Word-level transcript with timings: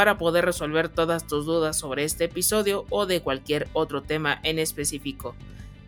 para 0.00 0.16
poder 0.16 0.46
resolver 0.46 0.88
todas 0.88 1.26
tus 1.26 1.44
dudas 1.44 1.78
sobre 1.78 2.04
este 2.04 2.24
episodio 2.24 2.86
o 2.88 3.04
de 3.04 3.20
cualquier 3.20 3.68
otro 3.74 4.00
tema 4.00 4.40
en 4.44 4.58
específico. 4.58 5.36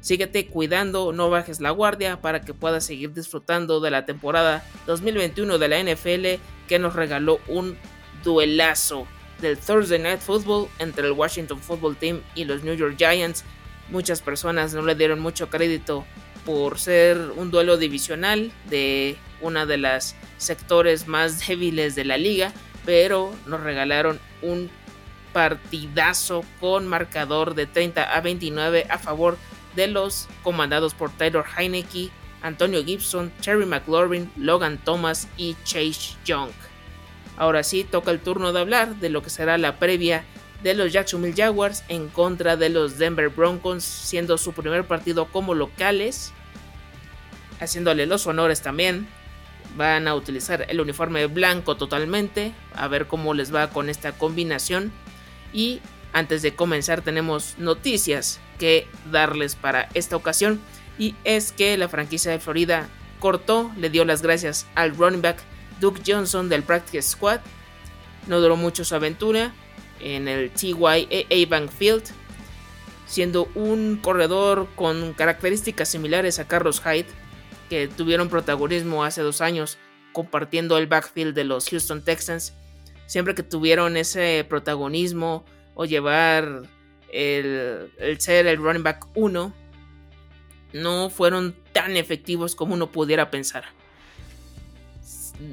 Síguete 0.02 0.48
cuidando, 0.48 1.14
no 1.14 1.30
bajes 1.30 1.62
la 1.62 1.70
guardia 1.70 2.20
para 2.20 2.42
que 2.42 2.52
puedas 2.52 2.84
seguir 2.84 3.14
disfrutando 3.14 3.80
de 3.80 3.90
la 3.90 4.04
temporada 4.04 4.62
2021 4.86 5.56
de 5.56 5.68
la 5.68 5.82
NFL 5.82 6.42
que 6.68 6.78
nos 6.78 6.94
regaló 6.94 7.40
un 7.48 7.78
duelazo 8.22 9.06
del 9.40 9.56
Thursday 9.56 9.98
Night 9.98 10.20
Football 10.20 10.68
entre 10.78 11.06
el 11.06 11.12
Washington 11.12 11.58
Football 11.58 11.96
Team 11.96 12.20
y 12.34 12.44
los 12.44 12.62
New 12.64 12.74
York 12.74 12.96
Giants. 12.98 13.44
Muchas 13.88 14.20
personas 14.20 14.74
no 14.74 14.82
le 14.82 14.94
dieron 14.94 15.20
mucho 15.20 15.48
crédito 15.48 16.04
por 16.44 16.78
ser 16.78 17.16
un 17.34 17.50
duelo 17.50 17.78
divisional 17.78 18.52
de 18.68 19.16
una 19.40 19.64
de 19.64 19.78
las 19.78 20.16
sectores 20.36 21.08
más 21.08 21.46
débiles 21.48 21.94
de 21.94 22.04
la 22.04 22.18
liga, 22.18 22.52
pero 22.84 23.34
nos 23.46 23.60
regalaron 23.60 24.18
un 24.42 24.70
partidazo 25.32 26.44
con 26.60 26.86
marcador 26.86 27.54
de 27.54 27.66
30 27.66 28.02
a 28.02 28.20
29 28.20 28.86
a 28.88 28.98
favor 28.98 29.38
de 29.74 29.86
los 29.86 30.28
comandados 30.42 30.94
por 30.94 31.10
Taylor 31.10 31.44
Heineke, 31.56 32.10
Antonio 32.42 32.84
Gibson, 32.84 33.32
Terry 33.42 33.64
McLaurin, 33.64 34.30
Logan 34.36 34.78
Thomas 34.78 35.28
y 35.36 35.56
Chase 35.64 36.16
Young. 36.24 36.50
Ahora 37.36 37.62
sí, 37.62 37.84
toca 37.84 38.10
el 38.10 38.20
turno 38.20 38.52
de 38.52 38.60
hablar 38.60 38.96
de 38.96 39.08
lo 39.08 39.22
que 39.22 39.30
será 39.30 39.56
la 39.56 39.78
previa 39.78 40.24
de 40.62 40.74
los 40.74 40.92
Jacksonville 40.92 41.34
Jaguars 41.34 41.82
en 41.88 42.08
contra 42.08 42.56
de 42.56 42.68
los 42.68 42.98
Denver 42.98 43.30
Broncos, 43.30 43.82
siendo 43.84 44.36
su 44.38 44.52
primer 44.52 44.84
partido 44.84 45.26
como 45.26 45.54
locales, 45.54 46.32
haciéndole 47.58 48.06
los 48.06 48.26
honores 48.26 48.60
también 48.60 49.08
van 49.76 50.08
a 50.08 50.14
utilizar 50.14 50.66
el 50.68 50.80
uniforme 50.80 51.26
blanco 51.26 51.76
totalmente, 51.76 52.52
a 52.74 52.88
ver 52.88 53.06
cómo 53.06 53.34
les 53.34 53.54
va 53.54 53.70
con 53.70 53.88
esta 53.88 54.12
combinación. 54.12 54.92
Y 55.52 55.80
antes 56.12 56.42
de 56.42 56.54
comenzar 56.54 57.02
tenemos 57.02 57.54
noticias 57.58 58.40
que 58.58 58.86
darles 59.10 59.56
para 59.56 59.88
esta 59.94 60.16
ocasión 60.16 60.60
y 60.98 61.14
es 61.24 61.52
que 61.52 61.76
la 61.76 61.88
franquicia 61.88 62.30
de 62.30 62.38
Florida 62.38 62.88
cortó, 63.18 63.72
le 63.78 63.90
dio 63.90 64.04
las 64.04 64.22
gracias 64.22 64.66
al 64.74 64.96
running 64.96 65.22
back 65.22 65.38
Duke 65.80 66.02
Johnson 66.06 66.48
del 66.48 66.62
Practice 66.62 67.02
Squad. 67.02 67.40
No 68.26 68.40
duró 68.40 68.56
mucho 68.56 68.84
su 68.84 68.94
aventura 68.94 69.52
en 70.00 70.28
el 70.28 70.50
TYA 70.50 71.46
Bank 71.48 71.70
Field, 71.70 72.04
siendo 73.06 73.48
un 73.54 73.98
corredor 74.00 74.68
con 74.74 75.12
características 75.12 75.88
similares 75.88 76.38
a 76.38 76.46
Carlos 76.46 76.80
Hyde, 76.80 77.06
que 77.72 77.88
tuvieron 77.88 78.28
protagonismo 78.28 79.02
hace 79.02 79.22
dos 79.22 79.40
años 79.40 79.78
compartiendo 80.12 80.76
el 80.76 80.86
backfield 80.86 81.34
de 81.34 81.44
los 81.44 81.70
Houston 81.70 82.04
Texans. 82.04 82.52
Siempre 83.06 83.34
que 83.34 83.42
tuvieron 83.42 83.96
ese 83.96 84.44
protagonismo 84.46 85.46
o 85.74 85.86
llevar 85.86 86.64
el, 87.10 87.90
ser 88.18 88.46
el 88.46 88.58
running 88.58 88.82
back 88.82 89.06
1, 89.14 89.54
no 90.74 91.08
fueron 91.08 91.56
tan 91.72 91.96
efectivos 91.96 92.54
como 92.54 92.74
uno 92.74 92.92
pudiera 92.92 93.30
pensar. 93.30 93.64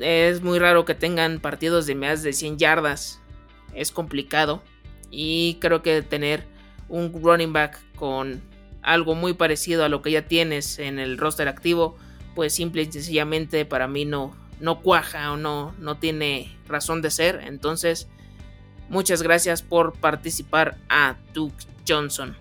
Es 0.01 0.41
muy 0.41 0.59
raro 0.59 0.83
que 0.83 0.95
tengan 0.95 1.39
partidos 1.39 1.85
de 1.85 1.95
más 1.95 2.21
de 2.21 2.33
100 2.33 2.57
yardas. 2.57 3.21
Es 3.73 3.93
complicado. 3.93 4.61
Y 5.09 5.57
creo 5.61 5.81
que 5.81 6.01
tener 6.01 6.43
un 6.89 7.13
running 7.23 7.53
back 7.53 7.79
con 7.95 8.41
algo 8.81 9.15
muy 9.15 9.33
parecido 9.33 9.83
a 9.83 9.89
lo 9.89 10.01
que 10.01 10.11
ya 10.11 10.27
tienes 10.27 10.79
en 10.79 10.99
el 10.99 11.17
roster 11.17 11.47
activo 11.47 11.97
pues 12.35 12.53
simple 12.53 12.83
y 12.83 12.91
sencillamente 12.91 13.65
para 13.65 13.87
mí 13.87 14.05
no, 14.05 14.33
no 14.59 14.79
cuaja 14.81 15.31
o 15.31 15.37
no, 15.37 15.75
no 15.79 15.97
tiene 15.97 16.55
razón 16.67 17.01
de 17.01 17.11
ser. 17.11 17.41
Entonces, 17.45 18.07
muchas 18.87 19.21
gracias 19.21 19.61
por 19.61 19.93
participar 19.93 20.77
a 20.87 21.17
Duke 21.33 21.65
Johnson. 21.87 22.35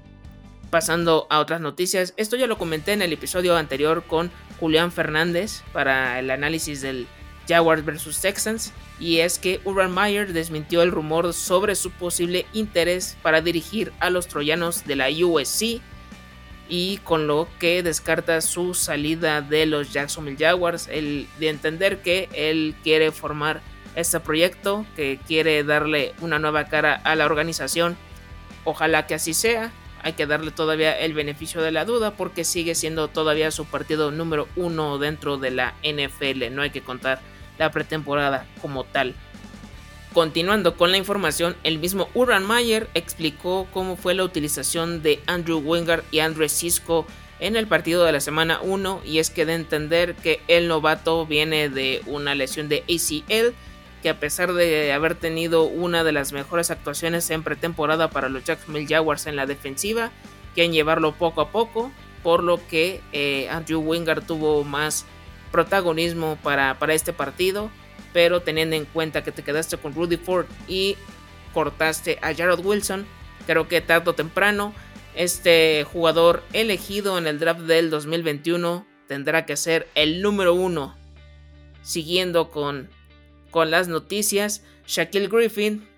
Pasando 0.70 1.26
a 1.30 1.40
otras 1.40 1.60
noticias, 1.60 2.14
esto 2.16 2.36
ya 2.36 2.46
lo 2.46 2.58
comenté 2.58 2.92
en 2.92 3.02
el 3.02 3.12
episodio 3.12 3.56
anterior 3.56 4.04
con 4.04 4.30
Julián 4.60 4.92
Fernández 4.92 5.62
para 5.72 6.18
el 6.18 6.30
análisis 6.30 6.82
del 6.82 7.06
Jaguars 7.48 7.84
vs 7.84 8.20
Texans 8.20 8.72
y 9.00 9.18
es 9.18 9.38
que 9.38 9.60
Urban 9.64 9.92
Meyer 9.92 10.32
desmintió 10.32 10.82
el 10.82 10.90
rumor 10.92 11.32
sobre 11.32 11.74
su 11.74 11.90
posible 11.90 12.44
interés 12.52 13.16
para 13.22 13.40
dirigir 13.40 13.92
a 14.00 14.10
los 14.10 14.28
troyanos 14.28 14.84
de 14.84 14.96
la 14.96 15.08
USC 15.08 15.80
y 16.68 16.98
con 16.98 17.26
lo 17.26 17.48
que 17.58 17.82
descarta 17.82 18.40
su 18.40 18.74
salida 18.74 19.40
de 19.40 19.66
los 19.66 19.92
Jacksonville 19.92 20.36
Jaguars, 20.38 20.88
el 20.88 21.26
de 21.38 21.48
entender 21.48 22.02
que 22.02 22.28
él 22.34 22.74
quiere 22.82 23.10
formar 23.10 23.60
este 23.94 24.20
proyecto, 24.20 24.84
que 24.94 25.18
quiere 25.26 25.64
darle 25.64 26.14
una 26.20 26.38
nueva 26.38 26.66
cara 26.66 26.94
a 26.94 27.16
la 27.16 27.26
organización. 27.26 27.96
Ojalá 28.64 29.06
que 29.06 29.14
así 29.14 29.34
sea. 29.34 29.72
Hay 30.02 30.12
que 30.12 30.26
darle 30.26 30.52
todavía 30.52 30.96
el 30.96 31.12
beneficio 31.12 31.60
de 31.60 31.72
la 31.72 31.84
duda 31.84 32.12
porque 32.12 32.44
sigue 32.44 32.76
siendo 32.76 33.08
todavía 33.08 33.50
su 33.50 33.64
partido 33.64 34.12
número 34.12 34.46
uno 34.54 34.98
dentro 34.98 35.38
de 35.38 35.50
la 35.50 35.74
NFL. 35.82 36.52
No 36.54 36.62
hay 36.62 36.70
que 36.70 36.82
contar 36.82 37.20
la 37.58 37.72
pretemporada 37.72 38.46
como 38.62 38.84
tal. 38.84 39.16
Continuando 40.18 40.76
con 40.76 40.90
la 40.90 40.96
información, 40.96 41.54
el 41.62 41.78
mismo 41.78 42.08
Urban 42.12 42.44
Mayer 42.44 42.90
explicó 42.94 43.68
cómo 43.72 43.94
fue 43.94 44.14
la 44.14 44.24
utilización 44.24 45.00
de 45.00 45.22
Andrew 45.28 45.60
Wingard 45.60 46.02
y 46.10 46.18
Andrew 46.18 46.48
Cisco 46.48 47.06
en 47.38 47.54
el 47.54 47.68
partido 47.68 48.04
de 48.04 48.10
la 48.10 48.18
semana 48.18 48.58
1 48.60 49.02
y 49.04 49.20
es 49.20 49.30
que 49.30 49.46
de 49.46 49.54
entender 49.54 50.16
que 50.16 50.40
el 50.48 50.66
novato 50.66 51.24
viene 51.24 51.68
de 51.68 52.02
una 52.06 52.34
lesión 52.34 52.68
de 52.68 52.82
ACL 52.88 53.54
que 54.02 54.08
a 54.08 54.18
pesar 54.18 54.54
de 54.54 54.92
haber 54.92 55.14
tenido 55.14 55.62
una 55.62 56.02
de 56.02 56.10
las 56.10 56.32
mejores 56.32 56.72
actuaciones 56.72 57.30
en 57.30 57.44
pretemporada 57.44 58.10
para 58.10 58.28
los 58.28 58.42
Jacksonville 58.42 58.88
Jaguars 58.88 59.28
en 59.28 59.36
la 59.36 59.46
defensiva, 59.46 60.10
quieren 60.52 60.72
llevarlo 60.72 61.12
poco 61.12 61.42
a 61.42 61.50
poco, 61.52 61.92
por 62.24 62.42
lo 62.42 62.58
que 62.66 63.02
eh, 63.12 63.48
Andrew 63.50 63.82
Wingard 63.82 64.26
tuvo 64.26 64.64
más 64.64 65.06
protagonismo 65.52 66.36
para, 66.42 66.76
para 66.80 66.94
este 66.94 67.12
partido 67.12 67.70
pero 68.18 68.42
teniendo 68.42 68.74
en 68.74 68.84
cuenta 68.84 69.22
que 69.22 69.30
te 69.30 69.44
quedaste 69.44 69.76
con 69.76 69.94
Rudy 69.94 70.16
Ford 70.16 70.46
y 70.66 70.96
cortaste 71.54 72.18
a 72.20 72.34
Jared 72.34 72.58
Wilson, 72.64 73.06
creo 73.46 73.68
que 73.68 73.80
tarde 73.80 74.10
o 74.10 74.12
temprano 74.12 74.74
este 75.14 75.84
jugador 75.84 76.42
elegido 76.52 77.16
en 77.16 77.28
el 77.28 77.38
draft 77.38 77.60
del 77.60 77.90
2021 77.90 78.84
tendrá 79.06 79.46
que 79.46 79.56
ser 79.56 79.86
el 79.94 80.20
número 80.20 80.52
uno. 80.52 80.96
Siguiendo 81.82 82.50
con, 82.50 82.90
con 83.52 83.70
las 83.70 83.86
noticias, 83.86 84.64
Shaquille 84.84 85.28
Griffin 85.28 85.88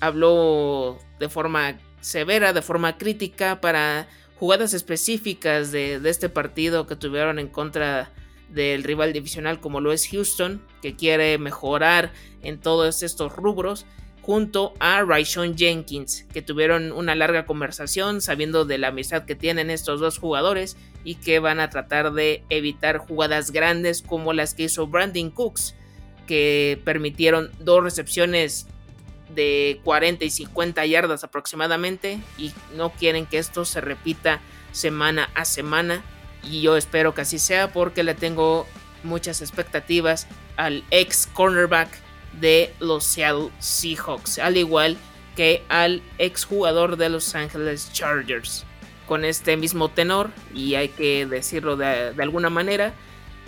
habló 0.00 0.98
de 1.18 1.30
forma 1.30 1.78
severa, 2.02 2.52
de 2.52 2.60
forma 2.60 2.98
crítica 2.98 3.62
para 3.62 4.06
jugadas 4.38 4.74
específicas 4.74 5.72
de, 5.72 5.98
de 5.98 6.10
este 6.10 6.28
partido 6.28 6.86
que 6.86 6.94
tuvieron 6.94 7.38
en 7.38 7.48
contra 7.48 8.12
del 8.54 8.84
rival 8.84 9.12
divisional 9.12 9.60
como 9.60 9.80
lo 9.80 9.92
es 9.92 10.08
Houston, 10.08 10.62
que 10.80 10.96
quiere 10.96 11.36
mejorar 11.38 12.12
en 12.42 12.58
todos 12.58 13.02
estos 13.02 13.34
rubros, 13.34 13.86
junto 14.22 14.72
a 14.80 15.02
Raishon 15.02 15.56
Jenkins, 15.56 16.24
que 16.32 16.40
tuvieron 16.40 16.92
una 16.92 17.14
larga 17.14 17.44
conversación 17.44 18.22
sabiendo 18.22 18.64
de 18.64 18.78
la 18.78 18.88
amistad 18.88 19.26
que 19.26 19.34
tienen 19.34 19.68
estos 19.68 20.00
dos 20.00 20.18
jugadores 20.18 20.78
y 21.04 21.16
que 21.16 21.40
van 21.40 21.60
a 21.60 21.68
tratar 21.68 22.12
de 22.14 22.42
evitar 22.48 22.96
jugadas 22.96 23.50
grandes 23.50 24.00
como 24.00 24.32
las 24.32 24.54
que 24.54 24.64
hizo 24.64 24.86
Brandon 24.86 25.30
Cooks, 25.30 25.74
que 26.26 26.80
permitieron 26.84 27.50
dos 27.58 27.84
recepciones 27.84 28.66
de 29.34 29.80
40 29.84 30.24
y 30.24 30.30
50 30.30 30.86
yardas 30.86 31.24
aproximadamente 31.24 32.18
y 32.38 32.52
no 32.74 32.92
quieren 32.92 33.26
que 33.26 33.38
esto 33.38 33.66
se 33.66 33.82
repita 33.82 34.40
semana 34.72 35.28
a 35.34 35.44
semana 35.44 36.02
y 36.48 36.60
yo 36.62 36.76
espero 36.76 37.14
que 37.14 37.22
así 37.22 37.38
sea 37.38 37.72
porque 37.72 38.02
le 38.02 38.14
tengo 38.14 38.66
muchas 39.02 39.42
expectativas 39.42 40.26
al 40.56 40.84
ex 40.90 41.28
cornerback 41.32 41.88
de 42.40 42.74
los 42.80 43.04
Seattle 43.04 43.50
Seahawks, 43.58 44.38
al 44.38 44.56
igual 44.56 44.96
que 45.36 45.64
al 45.68 46.02
ex 46.18 46.44
jugador 46.44 46.96
de 46.96 47.08
Los 47.08 47.34
Angeles 47.34 47.90
Chargers. 47.92 48.64
Con 49.06 49.24
este 49.24 49.56
mismo 49.56 49.90
tenor, 49.90 50.30
y 50.54 50.76
hay 50.76 50.88
que 50.88 51.26
decirlo 51.26 51.76
de, 51.76 52.14
alguna 52.18 52.48
manera, 52.48 52.94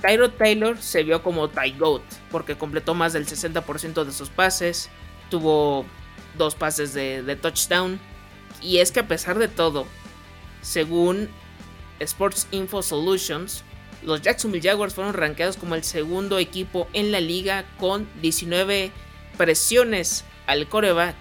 Tyro 0.03 0.31
Taylor 0.31 0.77
se 0.79 1.03
vio 1.03 1.23
como 1.23 1.49
Ty 1.49 1.73
Goat, 1.79 2.03
porque 2.31 2.57
completó 2.57 2.95
más 2.95 3.15
del 3.15 3.27
60% 3.27 4.05
de 4.05 4.13
sus 4.13 4.29
pases, 4.29 4.91
tuvo 5.31 5.87
dos 6.37 6.55
pases 6.55 6.93
de 6.93 7.39
touchdown, 7.41 7.99
Y 8.61 8.79
es 8.79 8.93
que 8.93 9.01
a 9.01 9.09
pesar 9.09 9.39
de 9.39 9.49
todo, 9.49 9.87
según 10.61 11.31
Sports 12.01 12.49
Info 12.51 12.83
Solutions, 12.83 13.65
los 14.03 14.23
Jacksonville 14.23 14.69
Jaguars 14.69 14.95
fueron 14.95 15.15
rankeados 15.15 15.57
como 15.57 15.75
el 15.75 15.83
segundo 15.83 16.39
equipo 16.39 16.89
en 16.93 17.13
la 17.13 17.21
liga 17.21 17.65
con 17.79 18.09
19 18.23 18.93
presiones 19.37 20.25
al 20.47 20.69
coreback, 20.69 21.17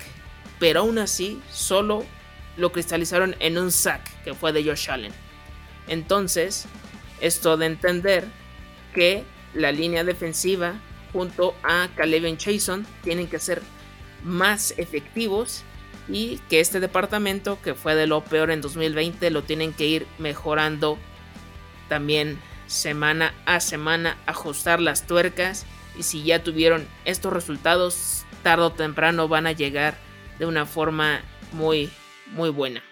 pero 0.59 0.81
aún 0.81 0.99
así 0.99 1.41
solo 1.51 2.05
lo 2.57 2.71
cristalizaron 2.71 3.35
en 3.39 3.57
un 3.57 3.71
sack 3.71 4.01
que 4.23 4.33
fue 4.33 4.53
de 4.53 4.63
Josh 4.63 4.89
Allen. 4.89 5.13
Entonces, 5.87 6.65
esto 7.21 7.57
de 7.57 7.65
entender 7.67 8.25
que 8.93 9.23
la 9.53 9.71
línea 9.71 10.03
defensiva 10.03 10.75
junto 11.13 11.55
a 11.63 11.87
Caleb 11.95 12.37
Chason 12.37 12.85
tienen 13.03 13.27
que 13.27 13.39
ser 13.39 13.61
más 14.23 14.73
efectivos 14.77 15.63
y 16.07 16.37
que 16.49 16.59
este 16.59 16.79
departamento 16.79 17.59
que 17.61 17.73
fue 17.73 17.95
de 17.95 18.07
lo 18.07 18.23
peor 18.23 18.51
en 18.51 18.61
2020 18.61 19.29
lo 19.31 19.43
tienen 19.43 19.73
que 19.73 19.85
ir 19.87 20.07
mejorando 20.19 20.97
también 21.89 22.39
semana 22.67 23.33
a 23.45 23.59
semana, 23.59 24.17
ajustar 24.25 24.79
las 24.79 25.07
tuercas 25.07 25.65
y 25.97 26.03
si 26.03 26.23
ya 26.23 26.43
tuvieron 26.43 26.87
estos 27.05 27.33
resultados 27.33 28.25
tarde 28.43 28.65
o 28.65 28.71
temprano 28.71 29.27
van 29.27 29.47
a 29.47 29.51
llegar 29.51 29.95
de 30.39 30.45
una 30.45 30.65
forma 30.65 31.21
muy 31.51 31.89
muy 32.31 32.49
buena. 32.49 32.83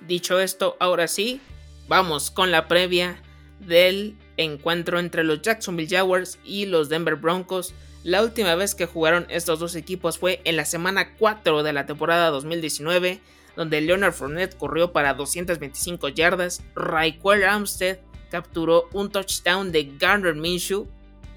Dicho 0.00 0.40
esto, 0.40 0.76
ahora 0.80 1.06
sí, 1.06 1.40
vamos 1.88 2.30
con 2.30 2.50
la 2.50 2.66
previa 2.68 3.22
del 3.60 4.16
encuentro 4.36 4.98
entre 4.98 5.24
los 5.24 5.42
Jacksonville 5.42 5.88
Jaguars 5.88 6.38
y 6.44 6.66
los 6.66 6.88
Denver 6.88 7.16
Broncos. 7.16 7.74
La 8.04 8.22
última 8.22 8.54
vez 8.54 8.74
que 8.74 8.86
jugaron 8.86 9.26
estos 9.28 9.58
dos 9.60 9.76
equipos 9.76 10.18
fue 10.18 10.40
en 10.44 10.56
la 10.56 10.64
semana 10.64 11.14
4 11.14 11.62
de 11.62 11.72
la 11.72 11.86
temporada 11.86 12.30
2019, 12.30 13.20
donde 13.56 13.80
Leonard 13.80 14.12
Fournette 14.12 14.56
corrió 14.56 14.92
para 14.92 15.14
225 15.14 16.08
yardas, 16.08 16.62
Raquel 16.74 17.44
Armstead 17.44 17.98
capturó 18.30 18.88
un 18.92 19.10
touchdown 19.10 19.70
de 19.70 19.92
Garner 19.98 20.34
Minshew. 20.34 20.88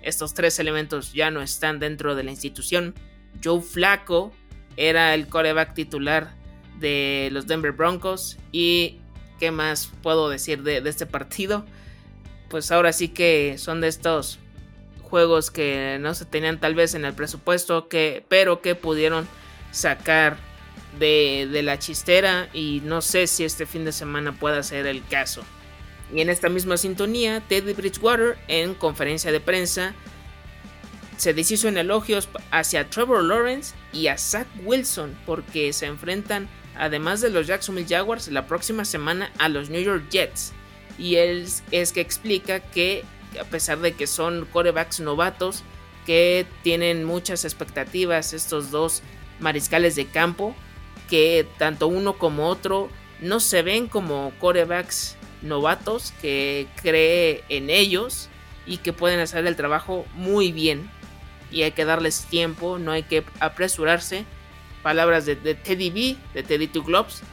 Estos 0.02 0.34
tres 0.34 0.58
elementos 0.60 1.14
ya 1.14 1.30
no 1.30 1.42
están 1.42 1.78
dentro 1.80 2.16
de 2.16 2.24
la 2.24 2.32
institución. 2.32 2.96
Joe 3.44 3.62
Flacco 3.62 4.32
era 4.78 5.14
el 5.14 5.28
coreback 5.28 5.74
titular 5.74 6.34
de 6.80 7.30
los 7.32 7.48
Denver 7.48 7.74
Broncos. 7.74 8.38
Y 8.52 9.00
qué 9.40 9.52
más 9.52 9.92
puedo 10.02 10.30
decir 10.30 10.64
de, 10.64 10.78
este 10.78 11.06
partido. 11.06 11.66
Pues 12.50 12.72
ahora 12.72 12.94
sí 12.94 13.10
que 13.10 13.58
son 13.58 13.82
de 13.82 13.90
estos 13.90 14.40
juegos 15.16 15.50
que 15.50 15.98
no 16.02 16.14
se 16.14 16.26
tenían 16.26 16.60
tal 16.60 16.76
vez 16.76 16.94
en 16.94 17.06
el 17.06 17.14
presupuesto, 17.14 17.88
que, 17.88 18.26
pero 18.28 18.62
que 18.62 18.76
pudieron 18.76 19.30
sacar 19.72 20.36
de, 21.00 21.48
de, 21.50 21.64
la 21.64 21.80
chistera 21.80 22.50
y 22.52 22.82
no 22.84 23.02
sé 23.02 23.26
si 23.28 23.46
este 23.46 23.66
fin 23.66 23.86
de 23.86 23.94
semana 23.94 24.38
pueda 24.38 24.62
ser 24.62 24.88
el 24.88 25.06
caso. 25.06 25.42
Y 26.14 26.20
en 26.20 26.30
esta 26.30 26.50
misma 26.50 26.76
sintonía, 26.76 27.40
Teddy 27.48 27.72
Bridgewater 27.72 28.38
en 28.50 28.74
conferencia 28.74 29.32
de 29.32 29.40
prensa 29.40 29.94
se 31.16 31.34
deshizo 31.34 31.70
en 31.70 31.78
elogios 31.78 32.28
hacia 32.52 32.90
Trevor 32.90 33.24
Lawrence 33.24 33.74
y 33.94 34.08
a 34.08 34.18
Zach 34.18 34.48
Wilson 34.66 35.18
porque 35.26 35.72
se 35.72 35.86
enfrentan 35.86 36.50
además 36.78 37.22
de 37.22 37.30
los 37.30 37.48
Jacksonville 37.48 37.88
Jaguars, 37.88 38.28
la 38.28 38.48
próxima 38.48 38.84
semana 38.84 39.32
a 39.38 39.48
los 39.48 39.70
New 39.70 39.82
York 39.82 40.10
Jets. 40.10 40.52
Y 40.98 41.16
él 41.16 41.48
es 41.72 41.94
que 41.94 42.02
explica 42.02 42.60
que 42.60 43.06
a 43.40 43.44
pesar 43.46 43.80
de 43.80 43.94
que 43.94 44.08
son 44.08 44.48
corebacks 44.52 45.00
novatos, 45.00 45.64
que 46.06 46.46
tienen 46.64 47.04
muchas 47.04 47.46
expectativas 47.46 48.34
estos 48.34 48.72
dos 48.72 49.02
mariscales 49.40 49.96
de 49.96 50.06
campo, 50.06 50.56
que 51.10 51.48
tanto 51.58 51.88
uno 51.88 52.18
como 52.18 52.48
otro 52.48 52.90
no 53.20 53.40
se 53.40 53.62
ven 53.62 53.88
como 53.88 54.32
corebacks 54.40 55.18
novatos, 55.42 56.14
que 56.22 56.68
cree 56.82 57.44
en 57.50 57.70
ellos 57.70 58.30
y 58.66 58.78
que 58.78 58.94
pueden 58.94 59.20
hacer 59.20 59.46
el 59.46 59.56
trabajo 59.56 60.06
muy 60.14 60.52
bien. 60.52 60.90
Y 61.52 61.64
hay 61.64 61.72
que 61.72 61.86
darles 61.86 62.26
tiempo, 62.26 62.80
no 62.80 62.92
hay 62.92 63.04
que 63.04 63.24
apresurarse 63.40 64.26
palabras 64.86 65.26
de, 65.26 65.36
Teddy 65.36 65.90
B, 65.90 66.16
de 66.36 66.44
Teddy 66.44 66.68
Two 66.68 66.84
Globes. 66.84 67.24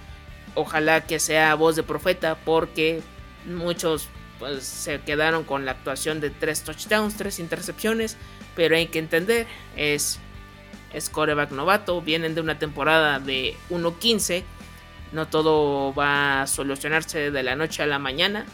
Ojalá 0.55 1.03
que 1.03 1.19
sea 1.19 1.55
voz 1.55 1.77
de 1.77 1.83
profeta 1.83 2.37
porque 2.47 3.03
muchos 3.47 4.09
pues, 4.43 4.65
se 4.65 5.01
quedaron 5.03 5.45
con 5.45 5.65
la 5.65 5.71
actuación 5.71 6.21
de 6.21 6.29
tres 6.29 6.65
touchdowns, 6.65 7.17
tres 7.17 7.39
intercepciones, 7.39 8.17
pero 8.57 8.75
hay 8.75 8.89
que 8.89 8.99
entender, 8.99 9.47
es, 9.77 10.19
es 10.93 11.09
coreback 11.11 11.53
novato, 11.53 12.03
vienen 12.03 12.35
de 12.35 12.41
una 12.41 12.59
temporada 12.59 13.21
de 13.21 13.57
1-15, 13.71 14.43
no 15.13 15.29
todo 15.29 15.95
va 15.95 16.43
a 16.43 16.47
solucionarse 16.49 17.31
de 17.31 17.43
la 17.45 17.55
noche 17.55 17.85
a 17.85 17.87
la 17.87 18.01
mañana 18.01 18.45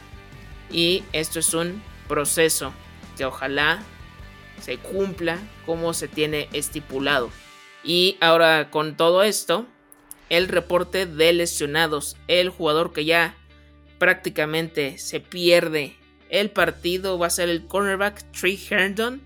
y 0.71 1.05
esto 1.15 1.39
es 1.39 1.55
un 1.55 1.83
proceso 2.07 2.75
que 3.17 3.25
ojalá 3.25 3.83
se 4.61 4.77
cumpla 4.77 5.39
como 5.65 5.95
se 5.95 6.07
tiene 6.07 6.51
estipulado. 6.53 7.31
Y 7.83 8.19
ahora 8.21 8.69
con 8.71 8.95
todo 8.95 9.23
esto, 9.23 9.65
el 10.29 10.49
reporte 10.49 11.07
de 11.07 11.33
lesionados, 11.33 12.19
el 12.29 12.51
jugador 12.51 12.93
que 12.93 13.07
ya 13.07 13.35
prácticamente 13.99 14.99
se 14.99 15.21
pierde 15.21 15.99
el 16.31 16.51
partido 16.51 17.19
va 17.19 17.29
a 17.29 17.31
ser 17.31 17.49
el 17.49 17.67
cornerback 17.67 18.23
Trey 18.33 18.61
Herndon. 18.69 19.23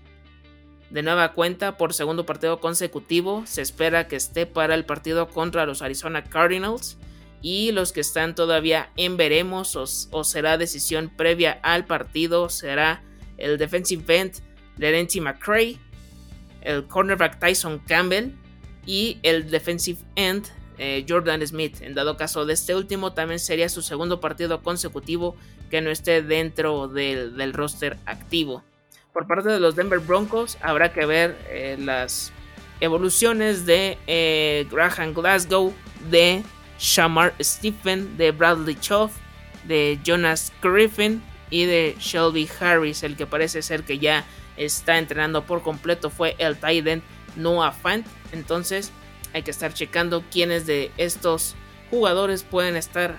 De 0.89 1.01
nueva 1.01 1.33
cuenta 1.33 1.77
por 1.77 1.93
segundo 1.93 2.25
partido 2.25 2.59
consecutivo, 2.59 3.43
se 3.45 3.61
espera 3.61 4.07
que 4.07 4.15
esté 4.15 4.45
para 4.45 4.75
el 4.75 4.85
partido 4.85 5.27
contra 5.27 5.65
los 5.65 5.81
Arizona 5.81 6.23
Cardinals. 6.23 6.97
Y 7.41 7.71
los 7.71 7.91
que 7.91 7.99
están 7.99 8.35
todavía 8.35 8.89
en 8.95 9.17
veremos 9.17 9.75
o, 9.75 10.23
será 10.23 10.57
decisión 10.57 11.09
previa 11.09 11.59
al 11.61 11.85
partido 11.85 12.47
será 12.47 13.03
el 13.37 13.57
defensive 13.57 14.17
end 14.17 14.35
Laurenti 14.77 15.19
McCray, 15.19 15.77
el 16.61 16.87
cornerback 16.87 17.39
Tyson 17.39 17.79
Campbell 17.79 18.31
y 18.85 19.19
el 19.23 19.51
defensive 19.51 19.99
end 20.15 20.47
eh, 20.77 21.05
Jordan 21.07 21.45
Smith. 21.45 21.81
En 21.81 21.95
dado 21.95 22.17
caso 22.17 22.45
de 22.45 22.53
este 22.53 22.75
último, 22.75 23.13
también 23.13 23.39
sería 23.39 23.69
su 23.69 23.81
segundo 23.81 24.19
partido 24.19 24.61
consecutivo 24.61 25.35
que 25.69 25.81
no 25.81 25.89
esté 25.89 26.21
dentro 26.21 26.87
del, 26.87 27.53
roster 27.53 27.97
activo. 28.05 28.63
Por 29.11 29.27
parte 29.27 29.49
de 29.49 29.59
los 29.59 29.75
Denver 29.75 29.99
Broncos, 29.99 30.57
habrá 30.61 30.91
que 30.91 31.05
ver 31.05 31.37
eh, 31.49 31.77
las 31.79 32.31
evoluciones 32.79 33.65
de 33.65 33.97
eh, 34.07 34.67
Graham 34.71 35.13
Glasgow, 35.13 35.73
de 36.09 36.43
Shamar 36.79 37.33
Stephen, 37.41 38.17
de 38.17 38.31
Bradley 38.31 38.75
Choff, 38.79 39.13
de 39.67 39.99
Jonas 40.03 40.51
Griffin 40.61 41.21
y 41.49 41.65
de 41.65 41.95
Shelby 41.99 42.49
Harris. 42.59 43.03
El 43.03 43.15
que 43.15 43.25
parece 43.25 43.61
ser 43.61 43.83
que 43.83 43.99
ya 43.99 44.25
está 44.57 44.97
entrenando 44.97 45.43
por 45.45 45.61
completo 45.61 46.09
fue 46.09 46.35
el 46.39 46.55
Titan 46.57 47.01
Noah 47.35 47.71
Fant 47.71 48.05
entonces 48.33 48.91
hay 49.33 49.43
que 49.43 49.51
estar 49.51 49.73
checando 49.73 50.23
quiénes 50.31 50.65
de 50.65 50.91
estos 50.97 51.55
jugadores 51.89 52.43
pueden 52.43 52.75
estar 52.75 53.17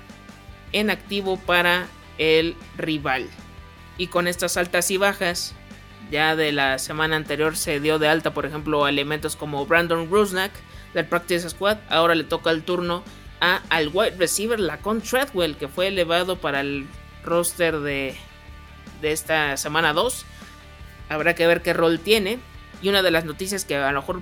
en 0.73 0.91
activo 0.91 1.37
para 1.37 1.87
el 2.19 2.57
rival. 2.77 3.29
Y 3.99 4.09
con 4.09 4.27
estas 4.27 4.57
altas 4.57 4.91
y 4.91 4.97
bajas, 4.97 5.55
ya 6.11 6.37
de 6.37 6.53
la 6.53 6.79
semana 6.79 7.17
anterior 7.17 7.57
se 7.57 7.81
dio 7.81 7.99
de 7.99 8.09
alta, 8.09 8.35
por 8.35 8.47
ejemplo, 8.47 8.87
elementos 8.89 9.37
como 9.37 9.67
Brandon 9.67 10.11
Rusnak 10.11 10.53
del 10.93 11.07
Practice 11.07 11.49
Squad. 11.51 11.79
Ahora 11.89 12.15
le 12.15 12.25
toca 12.25 12.51
el 12.51 12.63
turno 12.63 13.03
a, 13.41 13.63
al 13.69 13.89
wide 13.93 14.17
receiver 14.17 14.59
Lacon 14.59 15.01
Treadwell, 15.01 15.57
que 15.57 15.69
fue 15.69 15.89
elevado 15.89 16.37
para 16.37 16.61
el 16.61 16.87
roster 17.25 17.79
de, 17.81 18.17
de 19.01 19.13
esta 19.13 19.57
semana 19.57 19.93
2. 19.93 20.27
Habrá 21.09 21.35
que 21.35 21.47
ver 21.47 21.63
qué 21.63 21.73
rol 21.73 22.01
tiene. 22.01 22.39
Y 22.83 22.89
una 22.89 23.03
de 23.03 23.11
las 23.11 23.25
noticias 23.25 23.65
que 23.65 23.77
a 23.77 23.93
lo 23.93 24.01
mejor 24.01 24.21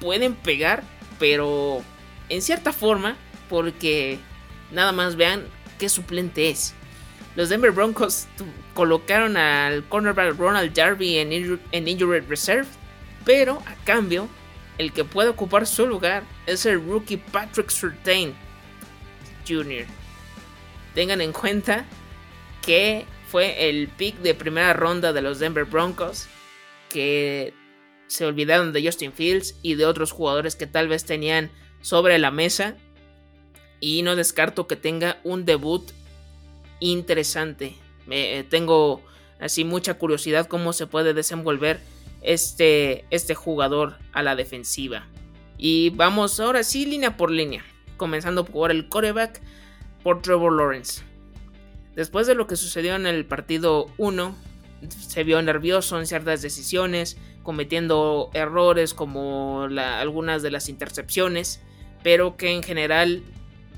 pueden 0.00 0.34
pegar, 0.34 0.82
pero 1.18 1.82
en 2.28 2.42
cierta 2.42 2.72
forma, 2.72 3.16
porque 3.48 4.18
nada 4.70 4.92
más 4.92 5.16
vean 5.16 5.44
qué 5.78 5.88
suplente 5.88 6.50
es. 6.50 6.74
Los 7.34 7.48
Denver 7.48 7.70
Broncos 7.70 8.26
colocaron 8.74 9.36
al 9.36 9.84
cornerback 9.88 10.36
Ronald 10.36 10.74
Jarvie 10.74 11.20
en, 11.20 11.60
en 11.72 11.88
Injured 11.88 12.28
Reserve, 12.28 12.68
pero 13.24 13.62
a 13.66 13.74
cambio, 13.84 14.28
el 14.78 14.92
que 14.92 15.04
puede 15.04 15.30
ocupar 15.30 15.66
su 15.66 15.86
lugar 15.86 16.24
es 16.46 16.66
el 16.66 16.84
rookie 16.84 17.16
Patrick 17.16 17.70
Surtain 17.70 18.34
Jr. 19.46 19.86
Tengan 20.94 21.20
en 21.20 21.32
cuenta 21.32 21.84
que 22.60 23.06
fue 23.28 23.68
el 23.68 23.88
pick 23.88 24.16
de 24.18 24.34
primera 24.34 24.72
ronda 24.74 25.12
de 25.12 25.22
los 25.22 25.38
Denver 25.38 25.64
Broncos, 25.64 26.28
que 26.90 27.54
se 28.12 28.26
olvidaron 28.26 28.74
de 28.74 28.84
Justin 28.84 29.14
Fields 29.14 29.54
y 29.62 29.74
de 29.74 29.86
otros 29.86 30.12
jugadores 30.12 30.54
que 30.54 30.66
tal 30.66 30.86
vez 30.86 31.06
tenían 31.06 31.50
sobre 31.80 32.18
la 32.18 32.30
mesa. 32.30 32.76
Y 33.80 34.02
no 34.02 34.16
descarto 34.16 34.66
que 34.66 34.76
tenga 34.76 35.18
un 35.24 35.46
debut 35.46 35.90
interesante. 36.78 37.74
Eh, 38.10 38.44
tengo 38.50 39.02
así 39.40 39.64
mucha 39.64 39.94
curiosidad 39.94 40.46
cómo 40.46 40.74
se 40.74 40.86
puede 40.86 41.14
desenvolver 41.14 41.80
este, 42.20 43.06
este 43.08 43.34
jugador 43.34 43.96
a 44.12 44.22
la 44.22 44.36
defensiva. 44.36 45.06
Y 45.56 45.88
vamos 45.90 46.38
ahora 46.38 46.64
sí 46.64 46.84
línea 46.84 47.16
por 47.16 47.30
línea. 47.30 47.64
comenzando 47.96 48.44
por 48.44 48.70
el 48.70 48.88
coreback, 48.90 49.40
por 50.02 50.20
Trevor 50.20 50.52
Lawrence. 50.52 51.02
Después 51.94 52.26
de 52.26 52.34
lo 52.34 52.46
que 52.46 52.56
sucedió 52.56 52.94
en 52.96 53.06
el 53.06 53.24
partido 53.24 53.86
1, 53.96 54.36
se 54.88 55.24
vio 55.24 55.40
nervioso 55.40 55.98
en 56.00 56.06
ciertas 56.06 56.42
decisiones, 56.42 57.16
cometiendo 57.42 58.30
errores 58.34 58.94
como 58.94 59.62
algunas 59.62 60.42
de 60.42 60.50
las 60.50 60.68
intercepciones, 60.68 61.60
pero 62.02 62.36
que 62.36 62.50
en 62.50 62.62
general 62.62 63.22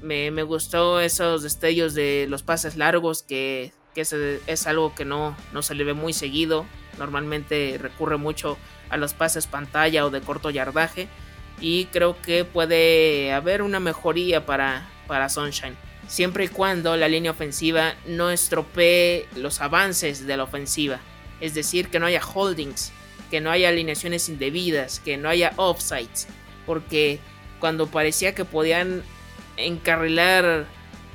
me, 0.03 0.43
gustó 0.43 1.01
esos 1.01 1.43
destellos 1.43 1.95
de 1.95 2.27
los 2.29 2.43
pases 2.43 2.77
largos, 2.77 3.23
que, 3.23 3.73
es, 3.97 4.67
algo 4.67 4.95
que 4.95 5.05
no, 5.05 5.37
no 5.53 5.63
se 5.63 5.75
le 5.75 5.85
ve 5.85 5.95
muy 5.95 6.13
seguido. 6.13 6.67
Normalmente 6.99 7.79
recurre 7.81 8.17
mucho 8.17 8.57
a 8.91 8.97
los 8.97 9.15
pases 9.15 9.47
pantalla 9.47 10.05
o 10.05 10.11
de 10.11 10.21
corto 10.21 10.51
yardaje. 10.51 11.09
Y 11.61 11.87
creo 11.87 12.21
que 12.21 12.45
puede 12.45 13.33
haber 13.33 13.63
una 13.63 13.81
mejoría 13.81 14.45
para, 14.45 14.89
para 15.07 15.29
Sunshine. 15.29 15.77
Siempre 16.07 16.45
y 16.45 16.49
cuando 16.49 16.97
la 16.97 17.09
línea 17.09 17.31
ofensiva 17.31 17.95
no 18.07 18.31
estropee 18.31 19.27
los 19.37 19.61
avances 19.61 20.27
de 20.27 20.37
la 20.37 20.43
ofensiva. 20.43 21.01
Es 21.41 21.55
decir, 21.55 21.89
que 21.89 21.99
no 21.99 22.07
haya 22.07 22.21
holdings, 22.25 22.93
que 23.31 23.41
no 23.41 23.51
haya 23.51 23.69
alineaciones 23.69 24.29
indebidas, 24.29 25.01
que 25.01 25.17
no 25.17 25.29
haya 25.29 25.53
offsides. 25.57 26.29
Porque 26.67 27.19
cuando 27.61 27.87
parecía 27.87 28.35
que 28.35 28.45
podían 28.45 29.03
encarrilar 29.57 30.67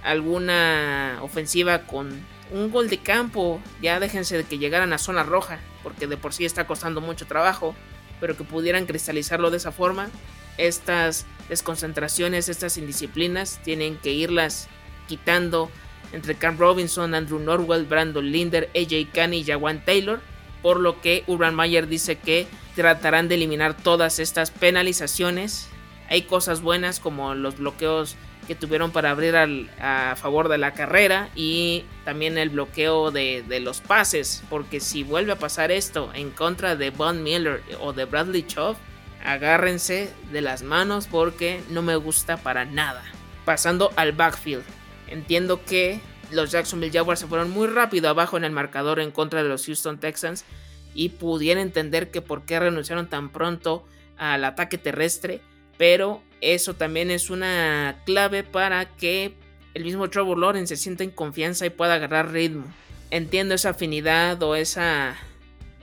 alguna 0.03 1.20
ofensiva 1.22 1.79
con 1.79 2.25
un 2.51 2.72
gol 2.72 2.89
de 2.89 2.98
campo, 2.98 3.62
ya 3.82 4.00
déjense 4.00 4.38
de 4.38 4.44
que 4.44 4.58
llegaran 4.58 4.94
a 4.94 4.98
zona 4.98 5.24
roja, 5.24 5.60
porque 5.84 6.08
de 6.08 6.18
por 6.18 6.34
sí 6.34 6.46
está 6.46 6.65
costando 6.65 7.01
mucho 7.01 7.27
trabajo, 7.27 7.75
pero 8.20 8.36
que 8.36 8.44
pudieran 8.44 8.86
cristalizarlo 8.86 9.51
de 9.51 9.58
esa 9.58 9.72
forma, 9.72 10.10
estas 10.58 11.25
desconcentraciones, 11.48 12.50
estas 12.50 12.77
indisciplinas, 12.77 13.60
tienen 13.63 13.98
que 13.98 14.12
irlas 14.12 14.68
quitando 15.08 15.70
entre 16.12 16.36
Cam 16.36 16.58
Robinson, 16.58 17.13
Andrew 17.13 17.39
Norwell, 17.39 17.86
Brandon 17.86 18.29
Linder, 18.32 18.70
AJ 18.75 19.12
Canny 19.13 19.38
y 19.39 19.46
Jawan 19.46 19.84
Taylor, 19.86 20.22
por 20.62 20.80
lo 20.80 21.01
que 21.01 21.24
Urban 21.28 21.56
Meyer 21.56 21.88
dice 21.88 22.18
que 22.18 22.48
tratarán 22.75 23.28
de 23.28 23.36
eliminar 23.36 23.75
todas 23.75 24.20
estas 24.20 24.51
penalizaciones. 24.51 25.70
Hay 26.10 26.24
cosas 26.24 26.62
buenas 26.62 27.00
como 27.00 27.36
los 27.36 27.58
bloqueos 27.58 28.16
que 28.48 28.56
tuvieron 28.56 28.89
para 28.89 29.12
abrir 29.12 29.36
a 29.38 30.16
favor 30.16 30.50
de 30.50 30.58
la 30.58 30.74
carrera 30.74 31.30
y 31.36 31.86
también 32.04 32.36
el 32.39 32.50
bloqueo 32.50 33.12
de, 33.12 33.44
los 33.62 33.80
pases, 33.80 34.42
porque 34.50 34.80
si 34.80 35.04
vuelve 35.04 35.34
a 35.34 35.38
pasar 35.38 35.70
esto 35.70 36.10
en 36.16 36.32
contra 36.32 36.75
de 36.75 36.89
Von 36.89 37.22
Miller 37.22 37.62
o 37.80 37.94
de 37.94 38.06
Bradley 38.06 38.42
Chubb, 38.48 38.75
agárrense 39.24 40.12
de 40.32 40.42
las 40.42 40.63
manos 40.63 41.06
porque 41.06 41.62
no 41.70 41.84
me 41.84 41.96
gusta 41.96 42.38
para 42.38 42.66
nada. 42.66 43.04
Pasando 43.46 43.92
al 43.96 44.13
backfield, 44.13 44.63
entiendo 45.08 45.63
que 45.63 46.01
los 46.31 46.51
Jacksonville 46.51 46.91
Jaguars 46.91 47.19
se 47.19 47.27
fueron 47.27 47.50
muy 47.50 47.67
rápido 47.67 48.09
abajo 48.09 48.38
en 48.38 48.43
el 48.43 48.51
marcador 48.51 49.00
en 49.00 49.12
contra 49.12 49.43
de 49.43 49.50
los 49.50 49.65
Houston 49.65 50.00
Texans 50.00 50.45
y 50.93 51.09
pudiera 51.09 51.62
entender 51.62 52.12
que 52.12 52.21
por 52.21 52.43
qué 52.43 52.59
renunciaron 52.59 53.09
tan 53.09 53.29
pronto 53.29 53.86
al 54.17 54.43
ataque 54.43 54.77
terrestre, 54.77 55.41
pero 55.77 56.21
eso 56.41 56.74
también 56.75 57.12
es 57.12 57.29
una 57.29 58.01
clave 58.05 58.43
para 58.43 58.86
que 58.95 59.33
el 59.74 59.83
mismo 59.83 60.09
Trevor 60.09 60.38
Lawrence 60.38 60.75
se 60.75 60.81
sienta 60.81 61.03
en 61.03 61.12
confianza 61.12 61.65
y 61.65 61.69
pueda 61.69 61.95
agarrar 61.95 62.31
ritmo. 62.31 62.65
Entiendo 63.12 63.55
esa 63.55 63.69
afinidad 63.69 64.41
o 64.43 64.55
esa, 64.55 65.15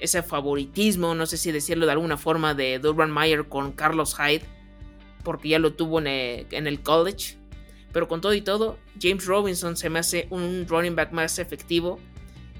ese 0.00 0.22
favoritismo, 0.22 1.14
no 1.14 1.26
sé 1.26 1.36
si 1.36 1.52
decirlo 1.52 1.86
de 1.86 1.92
alguna 1.92 2.16
forma, 2.16 2.54
de 2.54 2.78
Durban 2.78 3.12
Meyer 3.12 3.48
con 3.48 3.72
Carlos 3.72 4.16
Hyde, 4.16 4.44
porque 5.24 5.48
ya 5.48 5.58
lo 5.58 5.72
tuvo 5.72 6.00
en 6.00 6.06
el, 6.06 6.80
college. 6.82 7.36
Pero 7.96 8.08
con 8.08 8.20
todo 8.20 8.34
y 8.34 8.42
todo, 8.42 8.76
James 9.00 9.24
Robinson 9.24 9.74
se 9.74 9.88
me 9.88 10.00
hace 10.00 10.26
un 10.28 10.66
running 10.68 10.94
back 10.94 11.12
más 11.12 11.38
efectivo 11.38 11.98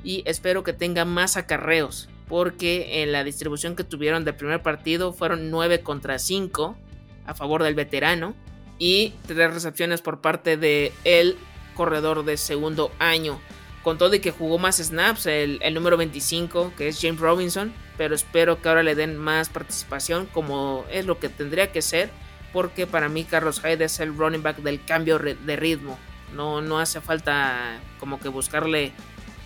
y 0.03 0.23
espero 0.25 0.65
que 0.65 0.73
tenga 0.73 1.05
más 1.05 1.37
acarreos, 1.37 2.09
porque 2.27 3.03
en 3.03 3.13
la 3.13 3.23
distribución 3.23 3.77
que 3.77 3.85
tuvieron 3.85 4.25
del 4.25 4.35
primer 4.35 4.63
partido 4.63 5.13
fueron 5.13 5.51
9 5.51 5.83
contra 5.83 6.19
5 6.19 6.79
a 7.27 7.35
favor 7.35 7.63
del 7.65 7.75
veterano 7.75 8.35
y 8.79 9.13
tres 9.27 9.53
recepciones 9.53 10.01
por 10.01 10.23
parte 10.23 10.57
de 10.57 10.95
el 11.05 11.37
corredor 11.75 12.25
de 12.25 12.39
segundo 12.39 12.91
año. 12.99 13.39
Con 13.83 13.99
todo 13.99 14.15
y 14.15 14.21
que 14.21 14.31
jugó 14.31 14.57
más 14.57 14.79
snaps, 14.79 15.27
el, 15.27 15.61
número 15.75 15.99
25, 15.99 16.73
que 16.79 16.89
es 16.89 16.99
James 16.99 17.21
Robinson, 17.21 17.75
pero 17.99 18.15
espero 18.15 18.63
que 18.63 18.71
ahora 18.71 18.83
le 18.83 18.95
den 18.95 19.19
más 19.19 19.51
participación, 19.51 20.25
como 20.33 20.87
es 20.91 21.05
lo 21.05 21.19
que 21.19 21.29
tendría 21.29 21.73
que 21.73 21.83
ser, 21.83 22.09
porque 22.57 22.87
para 22.87 23.11
mí 23.11 23.25
Carlos 23.25 23.61
Hyde 23.61 23.85
es 23.85 24.01
el 24.01 24.17
running 24.17 24.43
back 24.43 24.57
del 24.57 24.83
cambio 24.83 25.19
de 25.19 25.57
ritmo. 25.57 25.99
No, 26.35 26.63
no 26.63 26.79
hace 26.79 27.03
falta 27.03 27.79
como 28.01 28.19
que 28.19 28.31
buscarle 28.31 28.93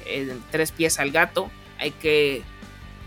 eh, 0.06 0.36
tres 0.52 0.70
pies 0.70 1.00
al 1.00 1.10
gato, 1.10 1.50
hay 1.80 1.90
que, 1.90 2.44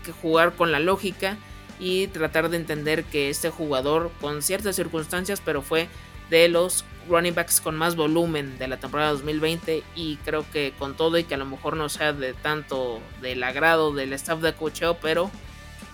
que 0.04 0.12
jugar 0.12 0.56
con 0.56 0.72
la 0.72 0.78
lógica 0.78 1.38
y 1.80 2.08
tratar 2.08 2.50
de 2.50 2.58
entender 2.58 3.04
que 3.04 3.30
este 3.30 3.48
jugador 3.48 4.12
con 4.20 4.42
ciertas 4.42 4.76
circunstancias 4.76 5.40
pero 5.42 5.62
fue 5.62 5.88
de 6.28 6.48
los 6.48 6.84
running 7.08 7.34
backs 7.34 7.62
con 7.62 7.74
más 7.74 7.96
volumen 7.96 8.58
de 8.58 8.68
la 8.68 8.76
temporada 8.76 9.12
2020 9.12 9.82
y 9.96 10.16
creo 10.18 10.44
que 10.52 10.74
con 10.78 10.98
todo 10.98 11.16
y 11.16 11.24
que 11.24 11.32
a 11.32 11.38
lo 11.38 11.46
mejor 11.46 11.78
no 11.78 11.88
sea 11.88 12.12
de 12.12 12.34
tanto 12.34 13.00
del 13.22 13.42
agrado 13.42 13.94
del 13.94 14.12
staff 14.12 14.40
de 14.40 14.52
cocheo 14.52 14.98
pero 15.00 15.30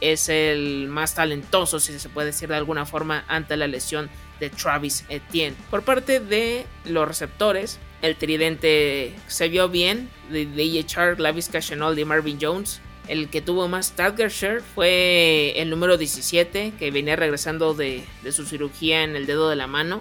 es 0.01 0.29
el 0.29 0.89
más 0.89 1.15
talentoso 1.15 1.81
si 1.81 1.99
se 1.99 2.09
puede 2.09 2.29
decir 2.29 2.49
de 2.49 2.57
alguna 2.57 2.87
forma 2.87 3.25
ante 3.29 3.57
la 3.57 3.67
lesión 3.67 4.11
de 4.39 4.51
Travis 4.51 5.05
Etienne. 5.09 5.57
Por 5.71 5.83
parte 5.83 6.21
de 6.21 6.67
los 6.85 7.07
receptores, 7.07 7.79
el 8.03 8.17
tridente 8.17 9.15
se 9.27 9.49
vio 9.49 9.69
bien 9.69 10.09
de 10.31 10.47
DJ 10.47 10.85
Chark, 10.85 11.19
Lavis 11.19 11.49
Cashenol 11.49 11.99
y 11.99 12.05
Marvin 12.05 12.39
Jones 12.41 12.81
el 13.11 13.29
que 13.29 13.43
tuvo 13.43 13.67
más 13.67 13.91
target 13.97 14.31
share 14.31 14.63
fue 14.63 15.53
el 15.57 15.69
número 15.69 15.99
17, 15.99 16.75
que 16.79 16.91
venía 16.93 17.17
regresando 17.17 17.75
de, 17.75 18.05
su 18.31 18.47
cirugía 18.47 19.03
en 19.03 19.17
el 19.17 19.27
dedo 19.27 19.51
de 19.51 19.57
la 19.57 19.67
mano. 19.67 20.01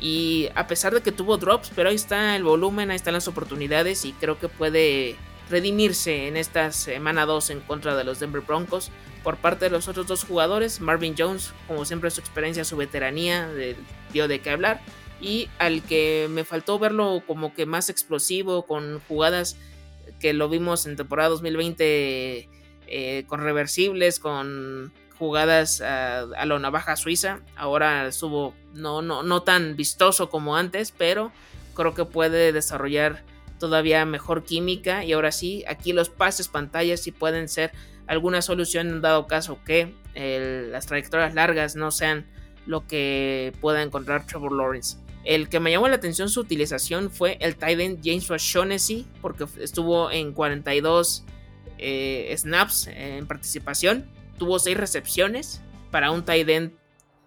Y 0.00 0.48
a 0.54 0.66
pesar 0.66 0.94
de 0.94 1.02
que 1.02 1.12
tuvo 1.12 1.36
drops, 1.36 1.70
pero 1.76 1.90
ahí 1.90 1.96
está 1.96 2.36
el 2.36 2.44
volumen, 2.44 2.90
ahí 2.90 2.96
están 2.96 3.12
las 3.12 3.28
oportunidades 3.28 4.06
y 4.06 4.12
creo 4.14 4.38
que 4.38 4.48
puede 4.48 5.16
redimirse 5.50 6.26
en 6.26 6.38
esta 6.38 6.72
semana 6.72 7.26
2 7.26 7.50
en 7.50 7.60
contra 7.60 7.94
de 7.94 8.04
los 8.04 8.18
Denver 8.18 8.40
Broncos. 8.40 8.90
Por 9.22 9.36
parte 9.36 9.66
de 9.66 9.70
los 9.70 9.88
otros 9.88 10.06
dos 10.06 10.24
jugadores, 10.24 10.80
Marvin 10.80 11.14
Jones, 11.16 11.52
como 11.66 11.84
siempre 11.84 12.10
su 12.10 12.20
experiencia, 12.20 12.64
su 12.64 12.76
veteranía, 12.76 13.50
dio 14.12 14.28
de 14.28 14.40
qué 14.40 14.50
hablar. 14.50 14.80
Y 15.20 15.48
al 15.58 15.82
que 15.82 16.28
me 16.30 16.44
faltó 16.44 16.78
verlo 16.78 17.22
como 17.26 17.52
que 17.52 17.66
más 17.66 17.90
explosivo, 17.90 18.66
con 18.66 19.00
jugadas 19.08 19.56
que 20.20 20.32
lo 20.32 20.48
vimos 20.48 20.86
en 20.86 20.96
temporada 20.96 21.28
2020 21.30 22.48
eh, 22.86 23.24
con 23.26 23.40
reversibles, 23.40 24.18
con 24.18 24.92
jugadas 25.18 25.80
a, 25.80 26.26
la 26.26 26.58
navaja 26.58 26.96
suiza. 26.96 27.40
Ahora 27.56 28.06
estuvo 28.06 28.54
no, 28.72 29.02
no, 29.02 29.22
no 29.22 29.42
tan 29.42 29.76
vistoso 29.76 30.30
como 30.30 30.56
antes, 30.56 30.92
pero 30.92 31.32
creo 31.74 31.94
que 31.94 32.04
puede 32.04 32.52
desarrollar 32.52 33.24
todavía 33.58 34.04
mejor 34.06 34.44
química. 34.44 35.04
Y 35.04 35.12
ahora 35.12 35.32
sí, 35.32 35.64
aquí 35.68 35.92
los 35.92 36.08
pases 36.08 36.48
pantallas 36.48 37.00
sí 37.00 37.12
pueden 37.12 37.48
ser 37.48 37.72
alguna 38.08 38.42
solución 38.42 39.00
dado 39.00 39.26
caso 39.26 39.58
que 39.64 39.94
las 40.14 40.86
trayectorias 40.86 41.34
largas 41.34 41.76
no 41.76 41.92
sean 41.92 42.26
lo 42.66 42.86
que 42.86 43.52
pueda 43.60 43.82
encontrar 43.82 44.26
Trevor 44.26 44.52
Lawrence. 44.52 44.98
El 45.24 45.48
que 45.48 45.60
me 45.60 45.70
llamó 45.70 45.88
la 45.88 45.96
atención 45.96 46.28
su 46.28 46.40
utilización 46.40 47.10
fue 47.10 47.36
el 47.40 47.56
tight 47.56 47.78
end 47.78 48.00
James 48.02 48.30
O'Shaughnessy, 48.30 49.06
porque 49.20 49.46
estuvo 49.60 50.10
en 50.10 50.32
42 50.32 51.24
eh, 51.78 52.34
snaps 52.36 52.88
en 52.88 53.26
participación. 53.26 54.10
Tuvo 54.38 54.58
6 54.58 54.76
recepciones. 54.76 55.60
Para 55.90 56.10
un 56.10 56.24
tight 56.24 56.48
end 56.48 56.72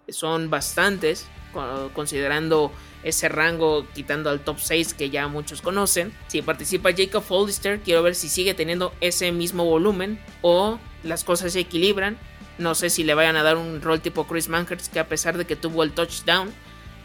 son 0.08 0.50
bastantes, 0.50 1.26
considerando 1.94 2.72
ese 3.02 3.28
rango, 3.28 3.86
quitando 3.94 4.30
al 4.30 4.40
top 4.40 4.58
6 4.58 4.94
que 4.94 5.10
ya 5.10 5.28
muchos 5.28 5.62
conocen. 5.62 6.12
Si 6.28 6.42
participa 6.42 6.90
Jacob 6.96 7.24
Hollister, 7.28 7.80
quiero 7.80 8.02
ver 8.02 8.14
si 8.14 8.28
sigue 8.28 8.54
teniendo 8.54 8.94
ese 9.00 9.32
mismo 9.32 9.64
volumen 9.64 10.20
o 10.40 10.78
las 11.02 11.24
cosas 11.24 11.52
se 11.52 11.60
equilibran. 11.60 12.18
No 12.58 12.74
sé 12.74 12.90
si 12.90 13.02
le 13.02 13.14
vayan 13.14 13.36
a 13.36 13.42
dar 13.42 13.56
un 13.56 13.80
rol 13.80 14.00
tipo 14.00 14.26
Chris 14.26 14.48
Mankers, 14.48 14.88
que 14.88 15.00
a 15.00 15.08
pesar 15.08 15.38
de 15.38 15.44
que 15.44 15.56
tuvo 15.56 15.82
el 15.82 15.92
touchdown, 15.92 16.52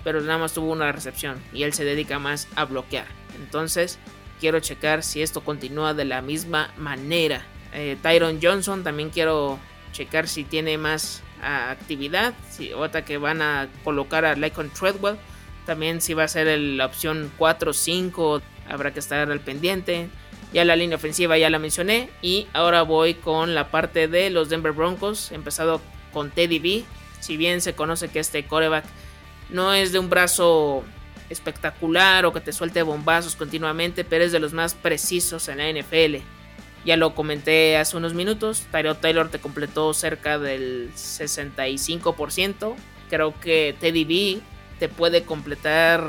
pero 0.03 0.21
nada 0.21 0.37
más 0.37 0.53
tuvo 0.53 0.71
una 0.71 0.91
recepción 0.91 1.41
y 1.53 1.63
él 1.63 1.73
se 1.73 1.83
dedica 1.83 2.19
más 2.19 2.47
a 2.55 2.65
bloquear. 2.65 3.07
Entonces, 3.35 3.97
quiero 4.39 4.59
checar 4.59 5.03
si 5.03 5.21
esto 5.21 5.41
continúa 5.41 5.93
de 5.93 6.05
la 6.05 6.21
misma 6.21 6.71
manera. 6.77 7.45
Eh, 7.73 7.97
Tyron 8.01 8.39
Johnson 8.41 8.83
también 8.83 9.09
quiero 9.09 9.59
checar 9.91 10.27
si 10.27 10.43
tiene 10.43 10.77
más 10.77 11.23
actividad. 11.41 12.33
Si 12.49 12.73
otra 12.73 13.05
que 13.05 13.17
van 13.17 13.41
a 13.41 13.67
colocar 13.83 14.25
a 14.25 14.35
Lycon 14.35 14.69
Treadwell. 14.69 15.17
También 15.67 16.01
si 16.01 16.13
va 16.13 16.23
a 16.23 16.27
ser 16.29 16.57
la 16.57 16.85
opción 16.85 17.29
4 17.37 17.73
5, 17.73 18.41
habrá 18.69 18.93
que 18.93 18.99
estar 18.99 19.29
al 19.29 19.41
pendiente. 19.41 20.07
Ya 20.53 20.63
la 20.63 20.77
línea 20.77 20.95
ofensiva 20.95 21.37
ya 21.37 21.49
la 21.49 21.59
mencioné. 21.59 22.09
Y 22.21 22.47
ahora 22.53 22.83
voy 22.83 23.15
con 23.15 23.53
la 23.53 23.69
parte 23.69 24.07
de 24.07 24.29
los 24.29 24.47
Denver 24.47 24.71
Broncos. 24.71 25.33
Empezado 25.33 25.81
con 26.13 26.31
Teddy 26.31 26.59
B. 26.59 26.85
Si 27.19 27.35
bien 27.35 27.59
se 27.59 27.75
conoce 27.75 28.07
que 28.07 28.19
este 28.19 28.45
coreback 28.45 28.85
no 29.49 29.73
es 29.73 29.91
de 29.91 29.99
un 29.99 30.09
brazo 30.09 30.85
espectacular 31.29 32.25
o 32.25 32.31
que 32.31 32.39
te 32.39 32.53
suelte 32.53 32.81
bombazos 32.81 33.35
continuamente, 33.35 34.05
pero 34.05 34.23
es 34.23 34.31
de 34.31 34.39
los 34.39 34.53
más 34.53 34.73
precisos 34.73 35.49
en 35.49 35.57
la 35.57 35.69
NFL. 35.69 36.23
Ya 36.85 36.95
lo 36.95 37.13
comenté 37.13 37.75
hace 37.75 37.97
unos 37.97 38.13
minutos, 38.13 38.65
Tyrell 38.71 38.95
Taylor 38.95 39.29
te 39.29 39.39
completó 39.39 39.93
cerca 39.93 40.39
del 40.39 40.91
65%. 40.95 42.75
Creo 43.09 43.37
que 43.41 43.75
Teddy 43.77 44.05
B 44.05 44.41
te 44.79 44.89
puede 44.89 45.23
completar 45.23 46.03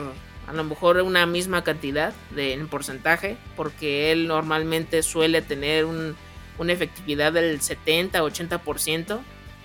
a 0.47 0.53
lo 0.53 0.65
mejor 0.65 0.97
una 1.03 1.27
misma 1.27 1.63
cantidad 1.63 2.15
de, 2.31 2.55
en 2.55 2.69
porcentaje, 2.69 3.37
porque 3.55 4.13
él 4.13 4.27
normalmente 4.27 5.03
suele 5.03 5.43
tener 5.43 5.85
una 5.85 6.73
efectividad 6.73 7.33
del 7.33 7.61
70-80% 7.61 9.21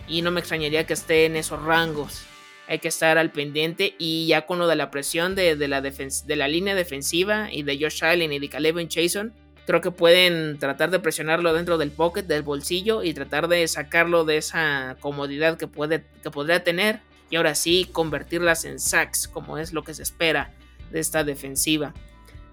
y 0.08 0.22
no 0.22 0.32
me 0.32 0.42
extrañaría 0.42 0.86
que 0.86 0.94
esté 0.94 1.26
en 1.26 1.38
esos 1.38 1.64
rangos. 1.64 2.26
Hay 2.68 2.80
que 2.80 2.90
estar 2.90 3.18
al 3.18 3.32
pendiente 3.32 3.96
y 3.98 4.28
ya 4.28 4.46
con 4.46 4.60
lo 4.60 4.68
de 4.68 4.76
la 4.76 4.92
presión 4.92 5.36
de, 5.36 5.56
la, 5.56 5.82
de 5.82 6.36
la 6.36 6.48
línea 6.48 6.76
defensiva 6.76 7.50
y 7.52 7.64
de 7.64 7.78
Josh 7.80 8.04
Allen 8.04 8.34
y 8.34 8.40
de 8.40 8.50
Caleb 8.50 8.88
Chason, 8.88 9.34
creo 9.66 9.80
que 9.80 9.92
pueden 9.92 10.58
tratar 10.60 10.92
de 10.92 11.00
presionarlo 11.00 11.54
dentro 11.54 11.78
del 11.78 11.92
pocket, 11.92 12.24
del 12.24 12.42
bolsillo 12.42 13.04
y 13.04 13.14
tratar 13.14 13.48
de 13.48 13.66
sacarlo 13.68 14.26
de 14.26 14.38
esa 14.38 14.98
comodidad 15.00 15.58
que, 15.58 15.68
puede, 15.68 16.04
que 16.22 16.32
podría 16.32 16.64
tener 16.64 17.00
y 17.34 17.36
ahora 17.36 17.56
sí 17.56 17.90
convertirlas 17.92 18.64
en 18.64 18.80
sacks 18.80 19.28
como 19.28 19.58
es 19.58 19.74
lo 19.74 19.84
que 19.84 19.96
se 19.96 20.04
espera 20.04 20.54
de 20.92 21.00
esta 21.00 21.24
defensiva. 21.24 21.92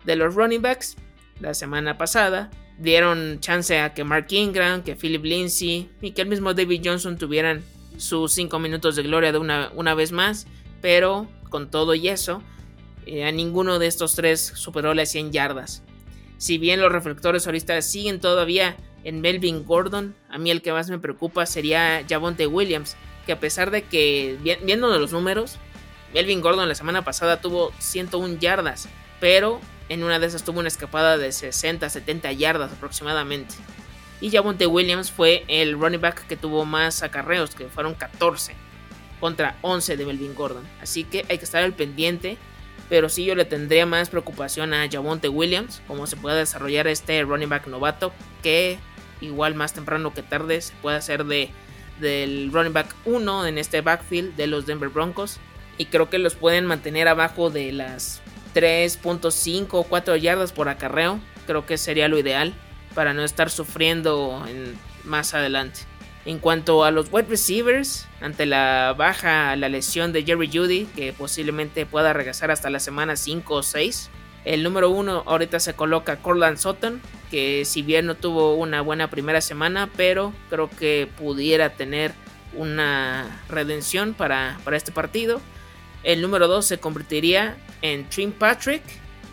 De 0.06 0.16
los 0.16 0.34
running 0.34 0.62
backs, 0.62 0.96
la 1.38 1.52
semana 1.52 1.98
pasada 1.98 2.48
dieron 2.78 3.40
chance 3.40 3.78
a 3.78 3.92
que 3.92 4.04
Mark 4.04 4.28
Ingram, 4.30 4.82
que 4.82 4.96
Philip 4.96 5.22
Lindsay 5.22 5.90
y 6.00 6.12
que 6.12 6.22
el 6.22 6.28
mismo 6.28 6.54
David 6.54 6.80
Johnson 6.82 7.18
tuvieran 7.18 7.62
sus 7.98 8.32
5 8.32 8.58
minutos 8.58 8.96
de 8.96 9.02
gloria 9.02 9.32
de 9.32 9.38
una, 9.38 9.70
una, 9.74 9.92
vez 9.92 10.12
más, 10.12 10.46
pero 10.80 11.28
con 11.50 11.70
todo 11.70 11.94
y 11.94 12.08
eso, 12.08 12.42
eh, 13.04 13.26
a 13.26 13.32
ninguno 13.32 13.78
de 13.78 13.86
estos 13.86 14.14
tres 14.14 14.40
superó 14.40 14.94
las 14.94 15.10
100 15.10 15.30
yardas. 15.30 15.82
Si 16.38 16.56
bien 16.56 16.80
los 16.80 16.90
reflectores 16.90 17.44
ahorita 17.44 17.82
siguen 17.82 18.18
todavía 18.18 18.78
en 19.04 19.20
Melvin 19.20 19.62
Gordon, 19.62 20.14
a 20.30 20.38
mí 20.38 20.50
el 20.50 20.62
que 20.62 20.72
más 20.72 20.88
me 20.88 20.98
preocupa 20.98 21.44
sería 21.44 22.02
Javonte 22.08 22.46
Williams, 22.46 22.96
que 23.30 23.34
a 23.34 23.38
pesar 23.38 23.70
de 23.70 23.84
que, 23.84 24.38
viendo 24.42 24.88
los 24.98 25.12
números, 25.12 25.56
Melvin 26.12 26.40
Gordon 26.40 26.68
la 26.68 26.74
semana 26.74 27.04
pasada 27.04 27.40
tuvo 27.40 27.72
101 27.78 28.40
yardas, 28.40 28.88
pero 29.20 29.60
en 29.88 30.02
una 30.02 30.18
de 30.18 30.26
esas 30.26 30.42
tuvo 30.42 30.58
una 30.58 30.66
escapada 30.66 31.16
de 31.16 31.30
60, 31.30 31.88
70 31.88 32.32
yardas 32.32 32.72
aproximadamente. 32.72 33.54
Y 34.20 34.32
Javonte 34.32 34.66
Williams 34.66 35.12
fue 35.12 35.44
el 35.46 35.78
running 35.78 36.00
back 36.00 36.26
que 36.26 36.36
tuvo 36.36 36.64
más 36.64 37.04
acarreos, 37.04 37.54
que 37.54 37.68
fueron 37.68 37.94
14 37.94 38.56
contra 39.20 39.56
11 39.62 39.96
de 39.96 40.04
Melvin 40.04 40.34
Gordon. 40.34 40.66
Así 40.82 41.04
que 41.04 41.24
hay 41.28 41.38
que 41.38 41.44
estar 41.44 41.62
al 41.62 41.74
pendiente. 41.74 42.36
Pero 42.88 43.08
sí 43.08 43.24
yo 43.24 43.36
le 43.36 43.44
tendría 43.44 43.86
más 43.86 44.08
preocupación 44.08 44.74
a 44.74 44.88
Javonte 44.90 45.28
Williams, 45.28 45.82
cómo 45.86 46.08
se 46.08 46.16
puede 46.16 46.38
desarrollar 46.38 46.88
este 46.88 47.22
running 47.22 47.48
back 47.48 47.68
novato, 47.68 48.12
que 48.42 48.80
igual 49.20 49.54
más 49.54 49.72
temprano 49.72 50.12
que 50.12 50.24
tarde 50.24 50.60
se 50.60 50.74
puede 50.82 50.96
hacer 50.96 51.24
de, 51.26 51.50
del 52.00 52.50
running 52.52 52.72
back 52.72 52.94
1 53.04 53.46
en 53.46 53.58
este 53.58 53.80
backfield 53.80 54.36
de 54.36 54.46
los 54.46 54.66
Denver 54.66 54.88
Broncos. 54.88 55.38
Y 55.78 55.86
creo 55.86 56.10
que 56.10 56.18
los 56.18 56.34
pueden 56.34 56.66
mantener 56.66 57.08
abajo 57.08 57.50
de 57.50 57.72
las 57.72 58.20
3.5 58.54 59.68
o 59.72 59.82
4 59.84 60.16
yardas 60.16 60.52
por 60.52 60.68
acarreo. 60.68 61.20
Creo 61.46 61.66
que 61.66 61.78
sería 61.78 62.08
lo 62.08 62.18
ideal 62.18 62.54
para 62.94 63.14
no 63.14 63.22
estar 63.22 63.50
sufriendo 63.50 64.44
más 65.04 65.34
adelante. 65.34 65.80
En 66.26 66.38
cuanto 66.38 66.84
a 66.84 66.90
los 66.90 67.10
wide 67.10 67.28
receivers, 67.28 68.06
ante 68.20 68.44
la 68.44 68.94
baja, 68.96 69.56
la 69.56 69.70
lesión 69.70 70.12
de 70.12 70.22
Jerry 70.22 70.50
Judy, 70.52 70.84
que 70.94 71.14
posiblemente 71.14 71.86
pueda 71.86 72.12
regresar 72.12 72.50
hasta 72.50 72.68
la 72.68 72.78
semana 72.78 73.16
5 73.16 73.54
o 73.54 73.62
6, 73.62 74.10
el 74.44 74.62
número 74.62 74.90
1 74.90 75.24
ahorita 75.26 75.60
se 75.60 75.74
coloca 75.74 76.16
Corland 76.16 76.58
Sutton, 76.58 77.00
que 77.30 77.64
si 77.64 77.82
bien 77.82 78.06
no 78.06 78.14
tuvo 78.14 78.54
una 78.54 78.80
buena 78.80 79.10
primera 79.10 79.40
semana, 79.40 79.90
pero 79.96 80.32
creo 80.48 80.70
que 80.70 81.08
pudiera 81.18 81.70
tener 81.70 82.12
una 82.56 83.42
redención 83.48 84.14
para, 84.14 84.58
para 84.64 84.76
este 84.76 84.92
partido. 84.92 85.40
El 86.02 86.22
número 86.22 86.48
2 86.48 86.64
se 86.64 86.78
convertiría 86.78 87.56
en 87.82 88.08
Trim 88.08 88.32
Patrick. 88.32 88.82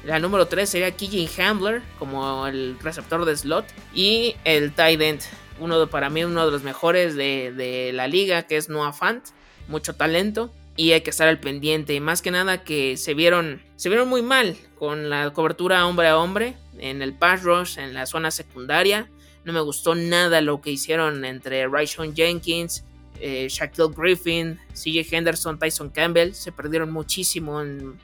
La 0.04 0.20
número 0.20 0.48
3 0.48 0.70
sería 0.70 0.92
Kijin 0.92 1.30
Hambler 1.40 1.82
como 1.98 2.46
el 2.48 2.78
receptor 2.82 3.26
de 3.26 3.36
slot. 3.36 3.66
Y 3.94 4.36
el 4.44 4.74
tight 4.74 5.02
end, 5.02 5.22
uno 5.60 5.80
de, 5.80 5.88
para 5.88 6.10
mí 6.10 6.24
uno 6.24 6.46
de 6.46 6.52
los 6.52 6.64
mejores 6.64 7.16
de, 7.16 7.92
la 7.94 8.08
liga, 8.08 8.44
que 8.44 8.58
es 8.58 8.70
Noah 8.70 8.94
Fant. 8.94 9.24
Mucho 9.68 9.96
talento 9.96 10.54
y 10.78 10.92
hay 10.94 11.02
que 11.02 11.10
estar 11.10 11.28
al 11.28 11.40
pendiente. 11.40 12.00
Más 12.00 12.22
que 12.22 12.32
nada 12.32 12.64
que 12.64 12.96
se 12.96 13.14
vieron, 13.14 13.62
se 13.76 13.90
vieron 13.90 14.08
muy 14.08 14.22
mal 14.22 14.56
con 14.76 15.10
la 15.10 15.32
cobertura 15.34 15.86
hombre 15.86 16.08
a 16.08 16.18
hombre 16.18 16.56
en 16.78 17.02
el 17.02 17.14
pass 17.14 17.44
rush, 17.44 17.80
en 17.80 17.94
la 17.94 18.06
zona 18.06 18.32
secundaria. 18.32 19.10
No 19.44 19.52
me 19.52 19.60
gustó 19.60 19.96
nada 19.96 20.40
lo 20.42 20.62
que 20.62 20.72
hicieron 20.72 21.26
entre 21.26 21.68
Rayshon 21.68 22.16
Jenkins, 22.16 22.84
eh, 23.20 23.48
Shaquille 23.50 23.94
Griffin, 23.96 24.60
CJ 24.74 25.08
Henderson, 25.12 25.58
Tyson 25.58 25.90
Campbell 25.90 26.34
se 26.34 26.52
perdieron 26.52 26.92
muchísimo 26.92 27.62
en, 27.62 27.98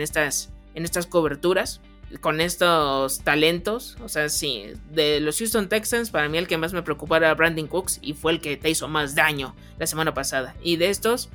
estas, 0.00 0.50
en 0.74 0.84
estas 0.84 1.06
coberturas 1.06 1.80
con 2.20 2.40
estos 2.40 3.20
talentos. 3.20 3.96
O 4.02 4.08
sea, 4.08 4.28
sí, 4.28 4.66
de 4.90 5.20
los 5.20 5.38
Houston 5.38 5.68
Texans, 5.68 6.10
para 6.10 6.28
mí 6.28 6.38
el 6.38 6.46
que 6.46 6.58
más 6.58 6.72
me 6.72 6.82
preocupaba 6.82 7.18
era 7.18 7.34
Brandon 7.34 7.66
Cooks 7.66 7.98
y 8.02 8.14
fue 8.14 8.32
el 8.32 8.40
que 8.40 8.56
te 8.56 8.70
hizo 8.70 8.86
más 8.88 9.14
daño 9.14 9.54
la 9.78 9.86
semana 9.86 10.14
pasada. 10.14 10.54
Y 10.62 10.76
de 10.76 10.90
estos, 10.90 11.30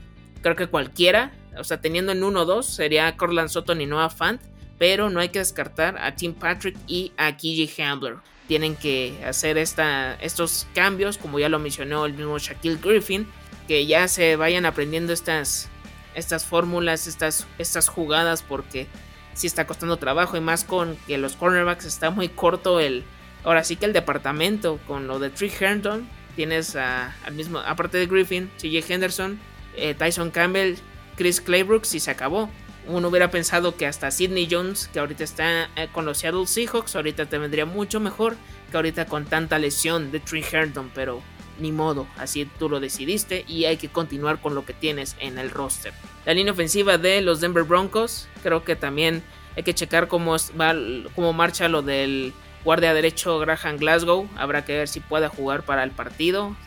creo 0.45 0.55
que 0.55 0.67
cualquiera, 0.67 1.31
o 1.57 1.63
sea, 1.63 1.81
teniendo 1.81 2.11
en 2.11 2.21
1-2 2.21 2.61
sería 2.61 3.17
Corland 3.17 3.49
Sutton 3.49 3.81
y 3.81 3.87
Noah 3.87 4.11
Fant, 4.11 4.39
pero 4.77 5.09
no 5.09 5.19
hay 5.19 5.29
que 5.29 5.39
descartar 5.39 5.97
a 5.97 6.13
Tim 6.13 6.35
Patrick 6.35 6.77
y 6.85 7.13
a 7.17 7.35
KJ 7.35 7.81
Hambler 7.81 8.17
tienen 8.47 8.75
que 8.75 9.19
hacer 9.25 9.57
esta, 9.57 10.13
estos 10.21 10.67
cambios, 10.75 11.17
como 11.17 11.39
ya 11.39 11.49
lo 11.49 11.57
mencionó 11.57 12.05
el 12.05 12.13
mismo 12.13 12.37
Shaquille 12.37 12.77
Griffin, 12.79 13.27
que 13.67 13.87
ya 13.87 14.07
se 14.07 14.35
vayan 14.35 14.67
aprendiendo 14.67 15.13
estas, 15.13 15.67
estas 16.13 16.45
fórmulas, 16.45 17.07
estas, 17.07 17.47
estas 17.57 17.87
jugadas, 17.87 18.43
porque 18.43 18.85
sí 19.33 19.47
está 19.47 19.65
costando 19.65 19.97
trabajo 19.97 20.37
y 20.37 20.41
más 20.41 20.63
con 20.63 20.95
que 21.07 21.17
los 21.17 21.35
cornerbacks 21.35 21.85
está 21.85 22.11
muy 22.11 22.29
corto 22.29 22.79
el, 22.79 23.03
ahora 23.43 23.63
sí 23.63 23.77
que 23.77 23.87
el 23.87 23.93
departamento 23.93 24.79
con 24.85 25.07
lo 25.07 25.17
de 25.17 25.31
Trick 25.31 25.59
Herndon, 25.59 26.07
tienes 26.35 26.75
al 26.75 27.33
mismo, 27.33 27.57
aparte 27.57 27.97
de 27.97 28.05
Griffin, 28.05 28.51
CJ 28.59 28.91
Henderson, 28.93 29.39
eh, 29.77 29.93
Tyson 29.93 30.31
Campbell, 30.31 30.75
Chris 31.15 31.41
Claybrooks 31.41 31.95
y 31.95 31.99
se 31.99 32.11
acabó. 32.11 32.49
Uno 32.87 33.07
hubiera 33.07 33.31
pensado 33.31 33.75
que 33.75 33.87
hasta 33.87 34.11
Sidney 34.11 34.47
Jones, 34.49 34.89
que 34.93 34.99
ahorita 34.99 35.23
está 35.23 35.69
eh, 35.75 35.87
con 35.91 36.05
los 36.05 36.19
Seattle 36.19 36.45
Seahawks, 36.45 36.95
ahorita 36.95 37.25
te 37.25 37.37
vendría 37.37 37.65
mucho 37.65 37.99
mejor 37.99 38.35
que 38.69 38.77
ahorita 38.77 39.05
con 39.05 39.25
tanta 39.25 39.57
lesión 39.57 40.11
de 40.11 40.19
Tree 40.19 40.45
Herndon, 40.49 40.91
pero 40.93 41.21
ni 41.59 41.71
modo, 41.71 42.07
así 42.17 42.49
tú 42.59 42.69
lo 42.69 42.79
decidiste 42.79 43.45
y 43.47 43.65
hay 43.65 43.77
que 43.77 43.89
continuar 43.89 44.41
con 44.41 44.55
lo 44.55 44.65
que 44.65 44.73
tienes 44.73 45.15
en 45.19 45.37
el 45.37 45.49
roster. 45.49 45.93
La 46.25 46.33
línea 46.33 46.53
ofensiva 46.53 46.97
de 46.97 47.21
los 47.21 47.41
Denver 47.41 47.63
Broncos, 47.63 48.27
creo 48.43 48.63
que 48.63 48.75
también 48.75 49.23
hay 49.55 49.63
que 49.63 49.73
checar 49.73 50.07
cómo, 50.07 50.35
cómo 51.15 51.33
marcha 51.33 51.69
lo 51.69 51.81
del 51.81 52.33
guardia 52.65 52.93
derecho 52.93 53.39
Graham 53.39 53.77
Glasgow. 53.77 54.27
Habrá 54.35 54.65
que 54.65 54.73
ver 54.73 54.87
si 54.89 54.99
puede 54.99 55.29
jugar 55.29 55.63
para 55.63 55.83
el 55.83 55.91
partido. 55.91 56.57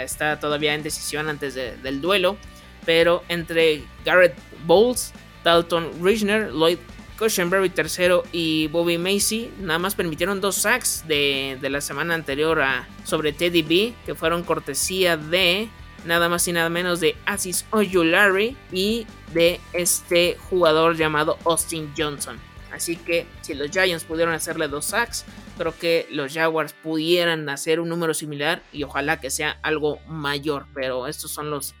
Está 0.00 0.40
todavía 0.40 0.74
en 0.74 0.82
decisión 0.82 1.28
antes 1.28 1.54
del 1.54 2.00
duelo. 2.00 2.38
Pero 2.86 3.22
entre 3.28 3.82
Garrett 4.06 4.34
Bowles 4.64 5.12
Dalton 5.44 5.90
Richner, 6.02 6.50
Lloyd 6.50 6.78
Cushenberry 7.18 7.68
tercero 7.68 8.24
y 8.32 8.68
Bobby 8.68 8.96
Macy 8.96 9.50
nada 9.60 9.78
más 9.78 9.94
permitieron 9.94 10.40
dos 10.40 10.56
sacks 10.56 11.04
de, 11.06 11.58
la 11.60 11.82
semana 11.82 12.14
anterior 12.14 12.62
a, 12.62 12.88
sobre 13.04 13.32
Teddy 13.34 13.60
B, 13.62 13.92
que 14.06 14.14
fueron 14.14 14.42
cortesía 14.42 15.18
de 15.18 15.68
nada 16.06 16.30
más 16.30 16.48
y 16.48 16.52
nada 16.52 16.70
menos 16.70 17.00
de 17.00 17.16
Asis 17.26 17.66
Ojulari 17.70 18.56
y 18.72 19.06
de 19.34 19.60
este 19.74 20.38
jugador 20.48 20.96
llamado 20.96 21.36
Austin 21.44 21.92
Johnson. 21.96 22.38
Así 22.80 22.96
que 22.96 23.26
si 23.42 23.52
los 23.52 23.70
Giants 23.70 24.04
pudieron 24.04 24.32
hacerle 24.32 24.66
dos 24.66 24.86
sacks, 24.86 25.26
creo 25.58 25.78
que 25.78 26.06
los 26.10 26.32
Jaguars 26.32 26.72
pudieran 26.72 27.46
hacer 27.50 27.78
un 27.78 27.90
número 27.90 28.14
similar 28.14 28.62
y 28.72 28.84
ojalá 28.84 29.20
que 29.20 29.28
sea 29.28 29.58
algo 29.60 29.98
mayor. 30.08 30.64
Pero 30.72 31.06
estos 31.06 31.30
son 31.30 31.50
los 31.50 31.74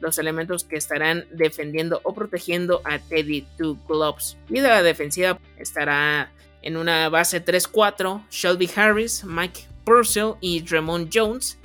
los 0.00 0.18
elementos 0.18 0.64
que 0.64 0.76
estarán 0.76 1.26
defendiendo 1.30 2.00
o 2.04 2.14
protegiendo 2.14 2.80
a 2.84 2.98
Teddy 2.98 3.46
Two 3.58 3.78
Gloves. 3.86 4.38
Y 4.48 4.60
la 4.60 4.82
defensiva 4.82 5.38
estará 5.58 6.32
en 6.62 6.78
una 6.78 7.10
base 7.10 7.44
3-4 7.44 8.24
Shelby 8.30 8.70
Harris, 8.74 9.24
Mike 9.24 9.66
Purcell 9.84 10.36
y 10.40 10.62
Dremont 10.62 11.10
Jones. 11.12 11.58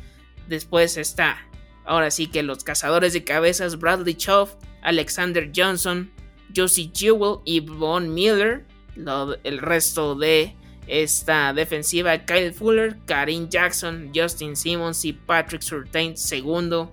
Después 0.50 0.98
está, 0.98 1.48
ahora 1.86 2.12
sí 2.12 2.28
que 2.28 2.44
los 2.44 2.66
cazadores 2.66 3.14
de 3.14 3.24
cabezas 3.24 3.80
Bradley 3.80 4.16
Choff, 4.16 4.56
Alexander 4.82 5.50
Johnson, 5.56 6.12
Josie 6.54 6.92
Jewell 6.94 7.40
y 7.46 7.62
Von 7.62 8.14
Miller. 8.14 8.66
El 8.96 9.58
resto 9.60 10.16
de 10.16 10.56
esta 10.88 11.54
defensiva 11.54 12.26
Kyle 12.26 12.54
Fuller, 12.54 12.98
Karim 13.06 13.50
Jackson, 13.50 14.12
Justin 14.14 14.56
Simmons 14.56 15.06
y 15.06 15.14
Patrick 15.14 15.62
Surtain 15.62 16.18
segundo 16.18 16.92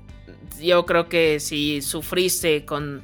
yo 0.61 0.87
creo 0.87 1.09
que 1.09 1.41
si 1.41 1.83
sufriste 1.83 2.65
con 2.65 3.03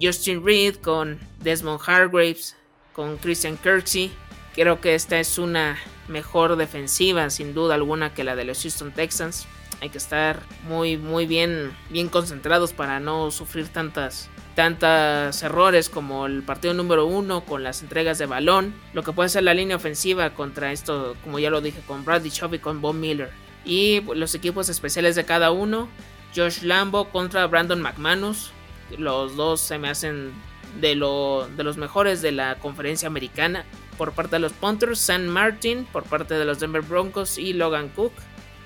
Justin 0.00 0.44
Reed, 0.44 0.76
con 0.76 1.18
Desmond 1.40 1.80
Hargraves, 1.86 2.56
con 2.92 3.16
Christian 3.18 3.56
Kirksey. 3.56 4.10
Creo 4.54 4.80
que 4.80 4.94
esta 4.94 5.18
es 5.20 5.38
una 5.38 5.78
mejor 6.08 6.56
defensiva, 6.56 7.28
sin 7.30 7.54
duda 7.54 7.74
alguna, 7.74 8.14
que 8.14 8.24
la 8.24 8.36
de 8.36 8.44
los 8.44 8.62
Houston 8.62 8.92
Texans. 8.92 9.46
Hay 9.80 9.90
que 9.90 9.98
estar 9.98 10.40
muy, 10.66 10.96
muy 10.96 11.26
bien, 11.26 11.76
bien 11.90 12.08
concentrados 12.08 12.72
para 12.72 12.98
no 12.98 13.30
sufrir 13.30 13.68
tantas, 13.68 14.30
tantos 14.56 15.42
errores 15.42 15.90
como 15.90 16.24
el 16.24 16.42
partido 16.42 16.72
número 16.72 17.04
uno 17.04 17.42
con 17.44 17.62
las 17.62 17.82
entregas 17.82 18.18
de 18.18 18.24
balón. 18.24 18.74
Lo 18.94 19.04
que 19.04 19.12
puede 19.12 19.28
ser 19.28 19.44
la 19.44 19.52
línea 19.52 19.76
ofensiva 19.76 20.30
contra 20.30 20.72
esto, 20.72 21.14
como 21.22 21.38
ya 21.38 21.50
lo 21.50 21.60
dije, 21.60 21.82
con 21.86 22.04
Bradley 22.04 22.30
Chubb 22.30 22.54
y 22.54 22.58
con 22.58 22.80
Von 22.80 22.98
Miller. 22.98 23.30
Y 23.66 24.00
los 24.14 24.34
equipos 24.34 24.68
especiales 24.70 25.14
de 25.14 25.26
cada 25.26 25.50
uno. 25.50 25.88
Josh 26.34 26.62
Lambo 26.62 27.10
contra 27.10 27.46
Brandon 27.46 27.82
McManus. 27.82 28.50
Los 28.96 29.36
dos 29.36 29.60
se 29.60 29.78
me 29.78 29.90
hacen 29.90 30.32
de, 30.80 30.94
lo, 30.94 31.48
de 31.54 31.62
los 31.62 31.76
mejores 31.76 32.22
de 32.22 32.32
la 32.32 32.54
conferencia 32.54 33.08
americana. 33.08 33.66
Por 33.98 34.12
parte 34.12 34.36
de 34.36 34.40
los 34.40 34.54
Punters, 34.54 34.98
San 34.98 35.28
Martin. 35.28 35.84
Por 35.84 36.04
parte 36.04 36.32
de 36.32 36.46
los 36.46 36.60
Denver 36.60 36.82
Broncos 36.82 37.36
y 37.36 37.52
Logan 37.52 37.90
Cook. 37.90 38.12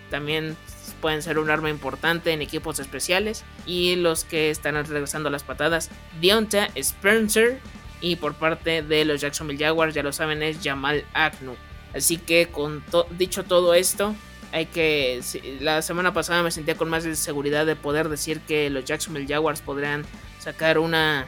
También 0.09 0.57
pueden 1.00 1.22
ser 1.22 1.38
un 1.38 1.50
arma 1.50 1.70
importante 1.70 2.32
en 2.32 2.42
equipos 2.42 2.78
especiales. 2.78 3.44
Y 3.66 3.96
los 3.96 4.24
que 4.24 4.50
están 4.50 4.74
regresando 4.74 5.30
las 5.30 5.42
patadas, 5.42 5.90
Deonta 6.20 6.68
Spencer. 6.74 7.60
Y 8.00 8.16
por 8.16 8.34
parte 8.34 8.82
de 8.82 9.04
los 9.04 9.20
Jacksonville 9.20 9.62
Jaguars, 9.62 9.94
ya 9.94 10.02
lo 10.02 10.12
saben, 10.12 10.42
es 10.42 10.58
Jamal 10.62 11.04
Agnew. 11.12 11.56
Así 11.94 12.16
que 12.18 12.46
con 12.46 12.82
dicho 13.18 13.44
todo 13.44 13.74
esto, 13.74 14.14
hay 14.52 14.66
que 14.66 15.20
la 15.60 15.82
semana 15.82 16.12
pasada 16.12 16.42
me 16.42 16.50
sentía 16.50 16.76
con 16.76 16.88
más 16.88 17.04
seguridad 17.18 17.66
de 17.66 17.76
poder 17.76 18.08
decir 18.08 18.40
que 18.40 18.70
los 18.70 18.84
Jacksonville 18.84 19.26
Jaguars 19.28 19.60
podrían 19.60 20.04
sacar 20.38 20.78
una 20.78 21.26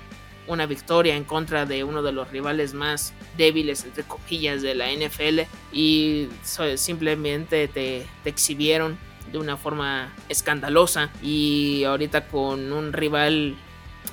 una 0.49 0.67
victoria 0.67 1.15
en 1.17 1.23
contra 1.23 1.67
de 1.67 1.85
uno 1.85 2.03
de 2.03 2.11
los 2.11 2.31
rivales 2.31 2.75
más 2.75 3.15
débiles 3.37 3.85
entre 3.85 4.03
comillas 4.03 4.61
de 4.61 4.75
la 4.75 4.91
NFL 4.91 5.43
y 5.73 6.29
simplemente 6.75 7.69
te, 7.69 8.07
te 8.25 8.31
exhibieron 8.31 8.99
de 9.31 9.39
una 9.39 9.57
forma 9.57 10.13
escandalosa 10.29 11.11
y 11.23 11.85
ahorita 11.85 12.27
con 12.29 12.73
un 12.73 12.93
rival 12.93 13.57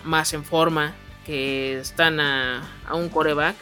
más 0.03 0.33
en 0.33 0.43
forma 0.43 0.93
que 1.25 1.79
están 1.79 2.19
a, 2.19 2.63
un 2.93 3.09
coreback 3.09 3.55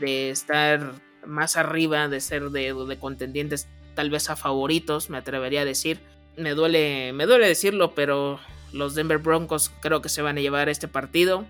de 0.00 0.30
estar 0.30 0.92
más 1.26 1.56
arriba 1.56 2.08
de 2.08 2.20
ser 2.20 2.50
de, 2.50 2.72
de, 2.74 2.98
contendientes 2.98 3.68
tal 3.94 4.10
vez 4.10 4.30
a 4.30 4.36
favoritos 4.36 5.10
me 5.10 5.18
atrevería 5.18 5.62
a 5.62 5.64
decir. 5.64 6.00
Me 6.36 6.50
duele 6.50 7.12
me 7.12 7.26
duele 7.26 7.48
decirlo 7.48 7.94
pero 7.94 8.38
los 8.72 8.94
Denver 8.94 9.18
Broncos 9.18 9.70
creo 9.80 10.02
que 10.02 10.08
se 10.08 10.22
van 10.22 10.38
a 10.38 10.40
llevar 10.40 10.68
este 10.68 10.88
partido 10.88 11.46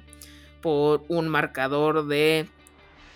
por 0.63 1.05
un 1.09 1.29
marcador 1.29 2.07
de 2.07 2.47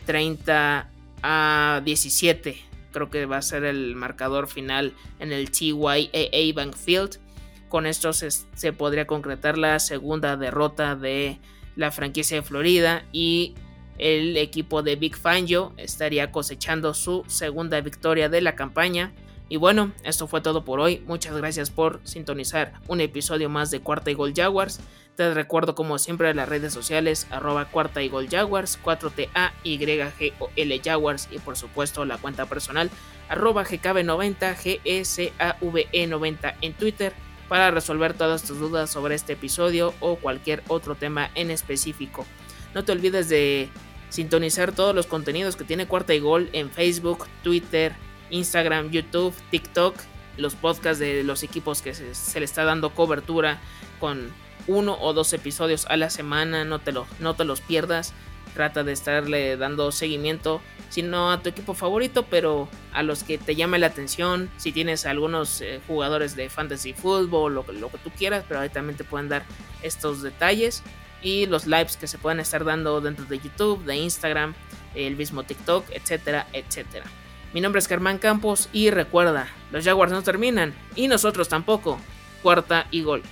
30 0.06 0.90
a 1.22 1.82
17 1.84 2.69
creo 2.90 3.10
que 3.10 3.26
va 3.26 3.38
a 3.38 3.42
ser 3.42 3.64
el 3.64 3.94
marcador 3.94 4.48
final 4.48 4.92
en 5.18 5.32
el 5.32 5.50
TYAA 5.50 6.52
Bank 6.54 6.76
Field. 6.76 7.18
Con 7.68 7.86
esto 7.86 8.12
se, 8.12 8.72
podría 8.72 9.06
concretar 9.06 9.56
la 9.56 9.78
segunda 9.78 10.36
derrota 10.36 10.96
de 10.96 11.38
la 11.76 11.90
franquicia 11.92 12.36
de 12.38 12.42
Florida 12.42 13.04
y 13.12 13.54
el 13.98 14.36
equipo 14.36 14.82
de 14.82 14.96
Big 14.96 15.16
Fangio 15.16 15.72
estaría 15.76 16.32
cosechando 16.32 16.94
su 16.94 17.22
segunda 17.28 17.80
victoria 17.80 18.28
de 18.28 18.40
la 18.40 18.56
campaña. 18.56 19.12
Y 19.50 19.56
bueno, 19.56 19.92
esto 20.04 20.28
fue 20.28 20.40
todo 20.40 20.64
por 20.64 20.78
hoy. 20.78 21.02
Muchas 21.06 21.36
gracias 21.36 21.70
por 21.70 22.00
sintonizar 22.04 22.72
un 22.86 23.00
episodio 23.00 23.50
más 23.50 23.72
de 23.72 23.80
Cuarta 23.80 24.10
y 24.12 24.14
Gol 24.14 24.32
Jaguars. 24.32 24.80
Te 25.16 25.34
recuerdo 25.34 25.74
como 25.74 25.98
siempre 25.98 26.32
las 26.34 26.48
redes 26.48 26.72
sociales 26.72 27.26
arroba 27.30 27.66
cuarta 27.66 28.00
y 28.00 28.08
gol 28.08 28.28
jaguars, 28.30 28.78
4TA 28.82 29.52
YGOL 29.64 30.80
jaguars 30.82 31.28
y 31.30 31.38
por 31.40 31.56
supuesto 31.58 32.04
la 32.06 32.16
cuenta 32.16 32.46
personal 32.46 32.90
arroba 33.28 33.64
GKB90 33.64 34.56
GSAVE90 34.84 36.54
en 36.62 36.72
Twitter 36.72 37.12
para 37.48 37.70
resolver 37.70 38.14
todas 38.14 38.44
tus 38.44 38.60
dudas 38.60 38.88
sobre 38.88 39.16
este 39.16 39.34
episodio 39.34 39.92
o 40.00 40.16
cualquier 40.16 40.62
otro 40.68 40.94
tema 40.94 41.30
en 41.34 41.50
específico. 41.50 42.24
No 42.72 42.84
te 42.84 42.92
olvides 42.92 43.28
de 43.28 43.68
sintonizar 44.08 44.72
todos 44.72 44.94
los 44.94 45.06
contenidos 45.06 45.56
que 45.56 45.64
tiene 45.64 45.86
Cuarta 45.86 46.14
y 46.14 46.20
Gol 46.20 46.48
en 46.52 46.70
Facebook, 46.70 47.26
Twitter, 47.42 47.94
Instagram, 48.30 48.90
YouTube, 48.90 49.34
TikTok, 49.50 49.94
los 50.36 50.54
podcasts 50.54 50.98
de 50.98 51.22
los 51.24 51.42
equipos 51.42 51.82
que 51.82 51.94
se, 51.94 52.38
le 52.38 52.44
está 52.44 52.64
dando 52.64 52.90
cobertura 52.90 53.60
con 53.98 54.30
uno 54.66 54.96
o 55.00 55.12
dos 55.12 55.32
episodios 55.32 55.86
a 55.86 55.96
la 55.96 56.10
semana, 56.10 56.64
no 56.64 56.78
te, 56.78 56.92
lo, 56.92 57.06
no 57.18 57.34
te 57.34 57.44
los 57.44 57.60
pierdas. 57.60 58.12
Trata 58.54 58.82
de 58.82 58.92
estarle 58.92 59.56
dando 59.56 59.92
seguimiento, 59.92 60.60
si 60.88 61.02
no 61.02 61.30
a 61.30 61.40
tu 61.40 61.48
equipo 61.48 61.72
favorito, 61.72 62.26
pero 62.28 62.68
a 62.92 63.04
los 63.04 63.22
que 63.22 63.38
te 63.38 63.54
llame 63.54 63.78
la 63.78 63.86
atención. 63.86 64.50
Si 64.56 64.72
tienes 64.72 65.06
algunos 65.06 65.60
eh, 65.60 65.80
jugadores 65.86 66.34
de 66.34 66.50
fantasy 66.50 66.92
fútbol, 66.92 67.54
lo, 67.54 67.64
lo 67.72 67.90
que 67.92 67.98
tú 67.98 68.10
quieras, 68.10 68.44
pero 68.48 68.58
ahí 68.58 68.68
también 68.68 68.96
te 68.96 69.04
pueden 69.04 69.28
dar 69.28 69.44
estos 69.82 70.22
detalles. 70.22 70.82
Y 71.22 71.46
los 71.46 71.66
lives 71.66 71.96
que 71.96 72.08
se 72.08 72.18
pueden 72.18 72.40
estar 72.40 72.64
dando 72.64 73.00
dentro 73.00 73.24
de 73.26 73.38
YouTube, 73.38 73.84
de 73.84 73.96
Instagram, 73.96 74.54
el 74.96 75.16
mismo 75.16 75.44
TikTok, 75.44 75.84
etcétera, 75.90 76.48
etcétera. 76.52 77.04
Mi 77.52 77.60
nombre 77.60 77.80
es 77.80 77.88
Germán 77.88 78.18
Campos 78.18 78.68
y 78.72 78.90
recuerda, 78.90 79.48
los 79.72 79.84
Jaguars 79.84 80.12
no 80.12 80.22
terminan 80.22 80.72
y 80.94 81.08
nosotros 81.08 81.48
tampoco. 81.48 81.98
Cuarta 82.42 82.86
y 82.90 83.02
gol. 83.02 83.22